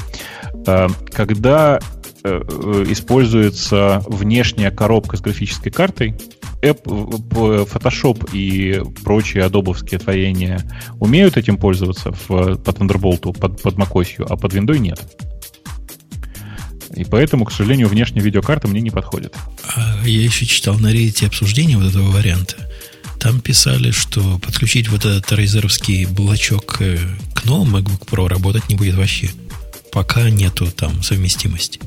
э, 0.66 0.88
когда 1.12 1.78
э, 1.78 2.03
используется 2.24 4.02
внешняя 4.08 4.72
коробка 4.72 5.18
с 5.18 5.22
графической 5.22 5.72
картой, 5.72 6.16
App, 6.62 6.84
Photoshop 6.86 8.30
и 8.32 8.82
прочие 9.04 9.44
адобовские 9.44 10.00
творения 10.00 10.62
умеют 11.00 11.36
этим 11.36 11.58
пользоваться 11.58 12.12
в, 12.12 12.28
по 12.28 12.70
Thunderbolt, 12.70 13.38
под, 13.38 13.62
под 13.62 13.76
macOS, 13.76 14.26
а 14.30 14.38
под 14.38 14.54
Windows 14.54 14.78
нет. 14.78 15.02
И 16.96 17.04
поэтому, 17.04 17.46
к 17.46 17.52
сожалению, 17.52 17.90
внешняя 17.90 18.22
видеокарта 18.22 18.68
мне 18.68 18.80
не 18.80 18.92
подходит. 18.92 19.36
А 19.76 20.06
я 20.06 20.24
еще 20.24 20.46
читал 20.46 20.78
на 20.80 20.94
Reddit 20.94 21.26
обсуждение 21.26 21.78
вот 21.78 21.90
этого 21.90 22.12
варианта. 22.12 22.56
Там 23.20 23.42
писали, 23.42 23.92
что 23.92 24.38
подключить 24.40 24.90
вот 24.90 25.06
этот 25.06 25.32
рейзеровский 25.32 26.06
блочок 26.06 26.78
э, 26.82 26.98
к 27.34 27.46
новому 27.46 27.78
MacBook 27.78 28.06
Pro 28.06 28.28
работать 28.28 28.70
не 28.70 28.76
будет 28.76 28.96
вообще. 28.96 29.30
Пока 29.92 30.30
нету 30.30 30.70
там 30.72 31.02
совместимости. 31.04 31.80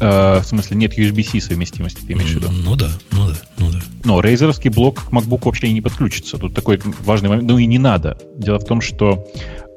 Uh, 0.00 0.40
в 0.40 0.44
смысле, 0.44 0.76
нет 0.76 0.96
USB-C 0.96 1.40
совместимости, 1.40 2.00
ты 2.06 2.12
имеешь 2.12 2.30
в 2.30 2.36
виду? 2.36 2.48
Ну 2.50 2.76
да, 2.76 2.90
ну 3.10 3.28
да, 3.28 3.34
ну 3.58 3.70
да. 3.72 3.78
Но 4.04 4.20
рейзеровский 4.20 4.70
блок 4.70 5.08
к 5.08 5.12
MacBook 5.12 5.40
вообще 5.44 5.72
не 5.72 5.80
подключится. 5.80 6.38
Тут 6.38 6.54
такой 6.54 6.80
важный 7.04 7.28
момент. 7.28 7.48
Ну 7.48 7.58
и 7.58 7.66
не 7.66 7.78
надо. 7.78 8.16
Дело 8.36 8.58
в 8.60 8.64
том, 8.64 8.80
что 8.80 9.26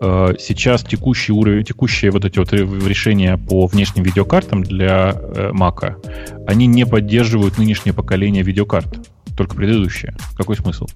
uh, 0.01 0.37
сейчас 0.39 0.83
текущий 0.83 1.31
уровень, 1.31 1.63
текущие 1.63 2.11
вот 2.11 2.25
эти 2.25 2.37
вот 2.37 2.53
решения 2.53 3.37
по 3.37 3.65
внешним 3.65 4.03
видеокартам 4.03 4.63
для 4.63 5.11
uh, 5.11 5.51
Mac, 5.53 6.45
они 6.47 6.67
не 6.67 6.85
поддерживают 6.85 7.57
нынешнее 7.57 7.93
поколение 7.93 8.43
видеокарт 8.43 9.09
только 9.35 9.55
предыдущее. 9.55 10.15
Какой 10.37 10.55
смысл? 10.55 10.87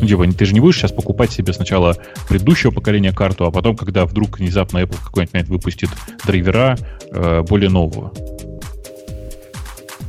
Ну, 0.00 0.06
типа, 0.06 0.26
ты 0.32 0.44
же 0.44 0.54
не 0.54 0.60
будешь 0.60 0.76
сейчас 0.76 0.92
покупать 0.92 1.32
себе 1.32 1.52
сначала 1.52 1.96
предыдущего 2.28 2.70
поколения 2.70 3.12
карту, 3.12 3.46
а 3.46 3.50
потом, 3.50 3.76
когда 3.76 4.04
вдруг 4.04 4.38
внезапно 4.38 4.78
Apple 4.78 4.98
какой-нибудь 5.02 5.48
выпустит 5.48 5.90
драйвера 6.24 6.78
э, 7.10 7.42
более 7.42 7.70
нового. 7.70 8.12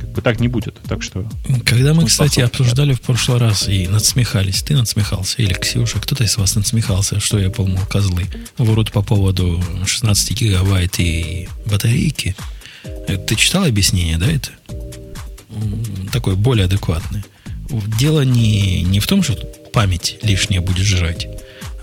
Как 0.00 0.08
бы 0.10 0.22
так 0.22 0.40
не 0.40 0.48
будет. 0.48 0.74
Так 0.88 1.02
что... 1.02 1.24
Когда 1.64 1.94
мы, 1.94 2.06
кстати, 2.06 2.40
обсуждали 2.40 2.92
в 2.92 3.00
прошлый 3.00 3.38
раз 3.38 3.68
и 3.68 3.88
надсмехались, 3.88 4.62
ты 4.62 4.76
надсмехался, 4.76 5.42
или 5.42 5.54
Ксюша, 5.54 6.00
кто-то 6.00 6.24
из 6.24 6.36
вас 6.36 6.54
надсмехался, 6.56 7.20
что 7.20 7.38
Apple, 7.38 7.66
мол, 7.66 7.84
козлы, 7.88 8.24
врут 8.56 8.92
по 8.92 9.02
поводу 9.02 9.62
16 9.86 10.32
гигабайт 10.40 10.98
и 11.00 11.48
батарейки. 11.66 12.36
Э, 13.06 13.16
ты 13.16 13.34
читал 13.36 13.64
объяснение, 13.64 14.18
да, 14.18 14.30
это? 14.30 14.50
такое 16.12 16.34
более 16.34 16.66
адекватное. 16.66 17.24
Дело 17.98 18.22
не, 18.22 18.82
не 18.82 19.00
в 19.00 19.06
том, 19.06 19.22
что 19.22 19.34
память 19.78 20.18
лишняя 20.22 20.60
будет 20.60 20.84
жрать, 20.84 21.28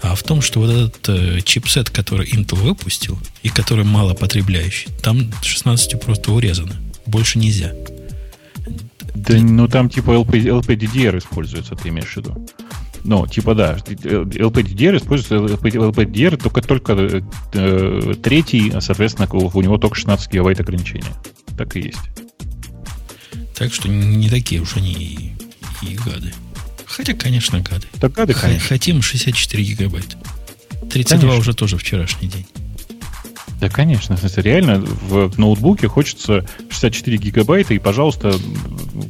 а 0.02 0.16
в 0.16 0.24
том, 0.24 0.42
что 0.42 0.60
вот 0.60 0.70
этот 0.70 1.08
э, 1.08 1.40
чипсет, 1.40 1.90
который 1.90 2.28
Intel 2.30 2.58
выпустил, 2.58 3.18
и 3.42 3.48
который 3.48 3.86
мало 3.86 4.14
потребляющий, 4.14 4.90
там 5.02 5.32
16 5.42 6.02
просто 6.02 6.34
урезано. 6.34 6.76
Больше 7.06 7.40
нельзя. 7.40 7.72
Да, 9.14 9.38
ну 9.38 9.70
там 9.70 9.90
типа 9.90 10.12
LP, 10.12 10.44
LPDDR 10.44 11.20
используется, 11.20 11.74
ты 11.76 11.88
имеешь 11.88 12.12
в 12.12 12.18
виду? 12.18 12.46
Ну, 13.06 13.28
типа 13.28 13.56
да, 13.56 13.78
LPDDR 13.78 14.98
используется 14.98 15.36
LPDDR 15.38 16.36
только, 16.36 16.62
только 16.62 17.24
э, 17.54 18.14
третий, 18.22 18.72
а, 18.72 18.82
соответственно, 18.82 19.30
у 19.32 19.62
него 19.62 19.78
только 19.78 19.96
16 19.96 20.34
гигабайт 20.34 20.60
ограничения. 20.60 21.14
Так 21.58 21.78
и 21.78 21.80
есть. 21.80 22.10
Так 23.56 23.74
что 23.74 23.88
не 23.88 24.30
такие 24.30 24.60
уж 24.60 24.76
они 24.76 24.92
и, 24.92 25.34
и 25.82 25.96
гады. 25.96 26.34
Хотя, 26.96 27.14
конечно, 27.14 27.60
гады. 27.60 27.88
Так 28.00 28.14
гады, 28.14 28.34
конечно. 28.34 28.70
Хотим 28.70 29.02
64 29.02 29.64
гигабайта. 29.64 30.18
32 30.90 31.20
конечно. 31.20 31.40
уже 31.40 31.54
тоже 31.54 31.78
вчерашний 31.78 32.30
день. 32.30 32.46
Да, 33.60 33.70
конечно. 33.70 34.18
Это 34.22 34.42
реально 34.42 34.80
в 34.80 35.38
ноутбуке 35.38 35.88
хочется 35.88 36.46
64 36.70 37.18
гигабайта, 37.18 37.74
и, 37.74 37.80
пожалуйста, 37.80 38.36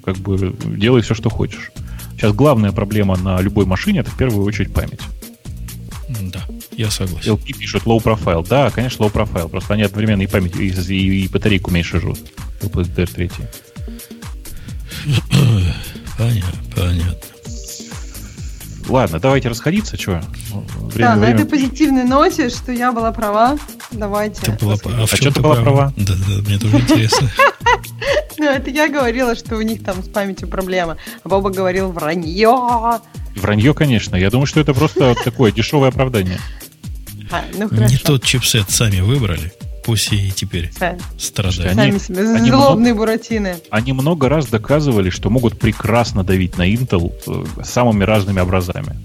как 0.04 0.17
бы 0.17 0.56
делай 0.65 1.02
все, 1.02 1.13
что 1.13 1.30
хочешь. 1.30 1.71
Сейчас 2.13 2.34
главная 2.34 2.71
проблема 2.71 3.17
на 3.17 3.39
любой 3.39 3.65
машине 3.65 4.00
это 4.00 4.10
в 4.10 4.17
первую 4.17 4.45
очередь 4.45 4.74
память. 4.74 5.02
Да, 6.21 6.43
я 6.71 6.89
согласен. 6.89 7.34
LP 7.34 7.54
пишут 7.54 7.84
low 7.84 8.02
profile. 8.02 8.48
Да, 8.48 8.71
конечно, 8.71 9.04
low 9.04 9.12
profile. 9.12 9.48
Просто 9.48 9.76
они 9.76 9.84
одновременно 9.84 10.24
и 10.24 10.28
память, 10.28 10.56
и, 10.56 10.69
и, 10.69 11.26
и 11.26 11.28
батарейку 11.28 11.69
меньше 11.69 12.00
жрут. 12.00 12.19
LPDDR 12.62 13.06
3. 13.13 13.30
Понятно, 16.17 16.60
понятно. 16.76 17.35
Ладно, 18.88 19.19
давайте 19.19 19.50
расходиться, 19.50 19.98
что? 19.98 20.21
Время, 20.52 21.10
да, 21.10 21.15
время... 21.15 21.15
на 21.15 21.26
этой 21.26 21.45
позитивной 21.45 22.04
ноте, 22.04 22.50
что 22.50 22.71
я 22.71 22.91
была 22.91 23.12
права. 23.12 23.58
Давайте. 23.91 24.41
Ты 24.41 24.52
была, 24.65 24.76
а, 24.76 25.04
а 25.04 25.06
в 25.06 25.19
чем 25.19 25.34
ты 25.34 25.41
была 25.41 25.56
права? 25.56 25.93
Да, 25.98 26.13
да, 26.13 26.41
мне 26.48 26.60
тоже 26.60 26.78
интересно. 26.78 27.30
Ну, 28.38 28.48
это 28.48 28.69
я 28.69 28.89
говорила, 28.89 29.34
что 29.34 29.56
у 29.56 29.62
них 29.62 29.82
там 29.82 30.04
с 30.04 30.10
памятью 30.10 30.50
проблема. 30.50 30.98
А 31.24 31.30
Боба 31.30 31.52
говорил 31.52 31.91
вранье. 31.91 33.00
Вранье, 33.34 33.74
конечно. 33.74 34.17
Я 34.17 34.30
думаю, 34.30 34.45
что 34.45 34.60
это 34.60 34.74
просто 34.74 35.15
такое 35.24 35.54
дешевое 35.54 35.88
оправдание. 35.88 36.38
А, 37.32 37.43
ну 37.54 37.69
Не 37.71 37.98
тот 37.98 38.24
чипсет 38.24 38.69
сами 38.69 39.00
выбрали. 39.00 39.54
Пусть 39.86 40.12
и 40.12 40.32
теперь 40.32 40.71
Сами. 40.78 41.00
страдают. 41.17 41.76
Сами 41.76 42.00
себе 42.00 42.21
они 42.21 42.50
злобные 42.50 42.93
много, 42.93 42.95
буратины. 42.95 43.58
Они 43.69 43.93
много 43.93 44.30
раз 44.30 44.48
доказывали, 44.48 45.12
что 45.12 45.30
могут 45.30 45.60
прекрасно 45.60 46.24
давить 46.24 46.58
на 46.58 46.67
Intel 46.67 47.13
э, 47.28 47.63
самыми 47.63 48.04
разными 48.04 48.39
образами. 48.39 48.98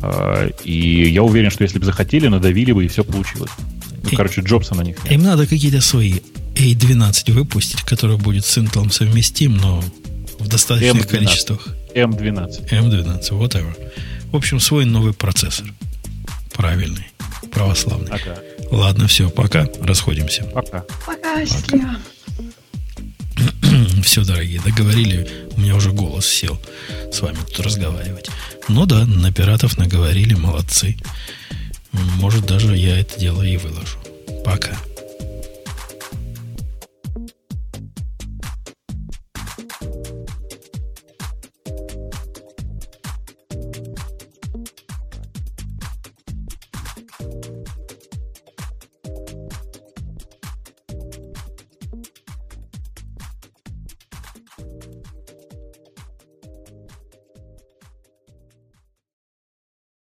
Э, 0.00 0.50
и 0.62 1.08
я 1.10 1.24
уверен, 1.24 1.50
что 1.50 1.64
если 1.64 1.80
бы 1.80 1.84
захотели, 1.84 2.28
надавили 2.28 2.70
бы, 2.70 2.84
и 2.84 2.88
все 2.88 3.02
получилось. 3.02 3.50
Ну, 4.04 4.10
и, 4.10 4.14
короче, 4.14 4.40
Джобса 4.42 4.76
на 4.76 4.82
них 4.82 5.02
нет. 5.02 5.12
Им 5.12 5.24
надо 5.24 5.48
какие-то 5.48 5.80
свои 5.80 6.20
A12 6.54 7.32
выпустить, 7.32 7.82
который 7.82 8.18
будет 8.18 8.44
с 8.44 8.56
Intel 8.56 8.90
совместим, 8.92 9.56
но 9.56 9.82
в 10.38 10.46
достаточных 10.46 11.06
M12. 11.06 11.08
количествах. 11.08 11.68
M12. 11.94 12.70
M12, 12.70 13.30
whatever. 13.30 13.74
В 14.30 14.36
общем, 14.36 14.60
свой 14.60 14.84
новый 14.84 15.12
процессор. 15.12 15.66
Правильный, 16.52 17.08
православный. 17.50 18.10
Ага. 18.10 18.38
Ладно, 18.70 19.08
все, 19.08 19.30
пока. 19.30 19.66
Расходимся. 19.80 20.44
Пока. 20.44 20.84
Пока, 21.06 21.44
счастливо. 21.46 21.96
Все, 24.02 24.24
дорогие, 24.24 24.60
договорили. 24.60 25.46
У 25.56 25.60
меня 25.60 25.76
уже 25.76 25.92
голос 25.92 26.26
сел 26.26 26.58
с 27.12 27.20
вами 27.20 27.36
тут 27.46 27.60
разговаривать. 27.60 28.30
Ну 28.68 28.86
да, 28.86 29.06
на 29.06 29.32
пиратов 29.32 29.78
наговорили, 29.78 30.34
молодцы. 30.34 30.96
Может, 31.92 32.46
даже 32.46 32.76
я 32.76 33.00
это 33.00 33.18
дело 33.18 33.42
и 33.42 33.56
выложу. 33.56 33.98
Пока. 34.44 34.76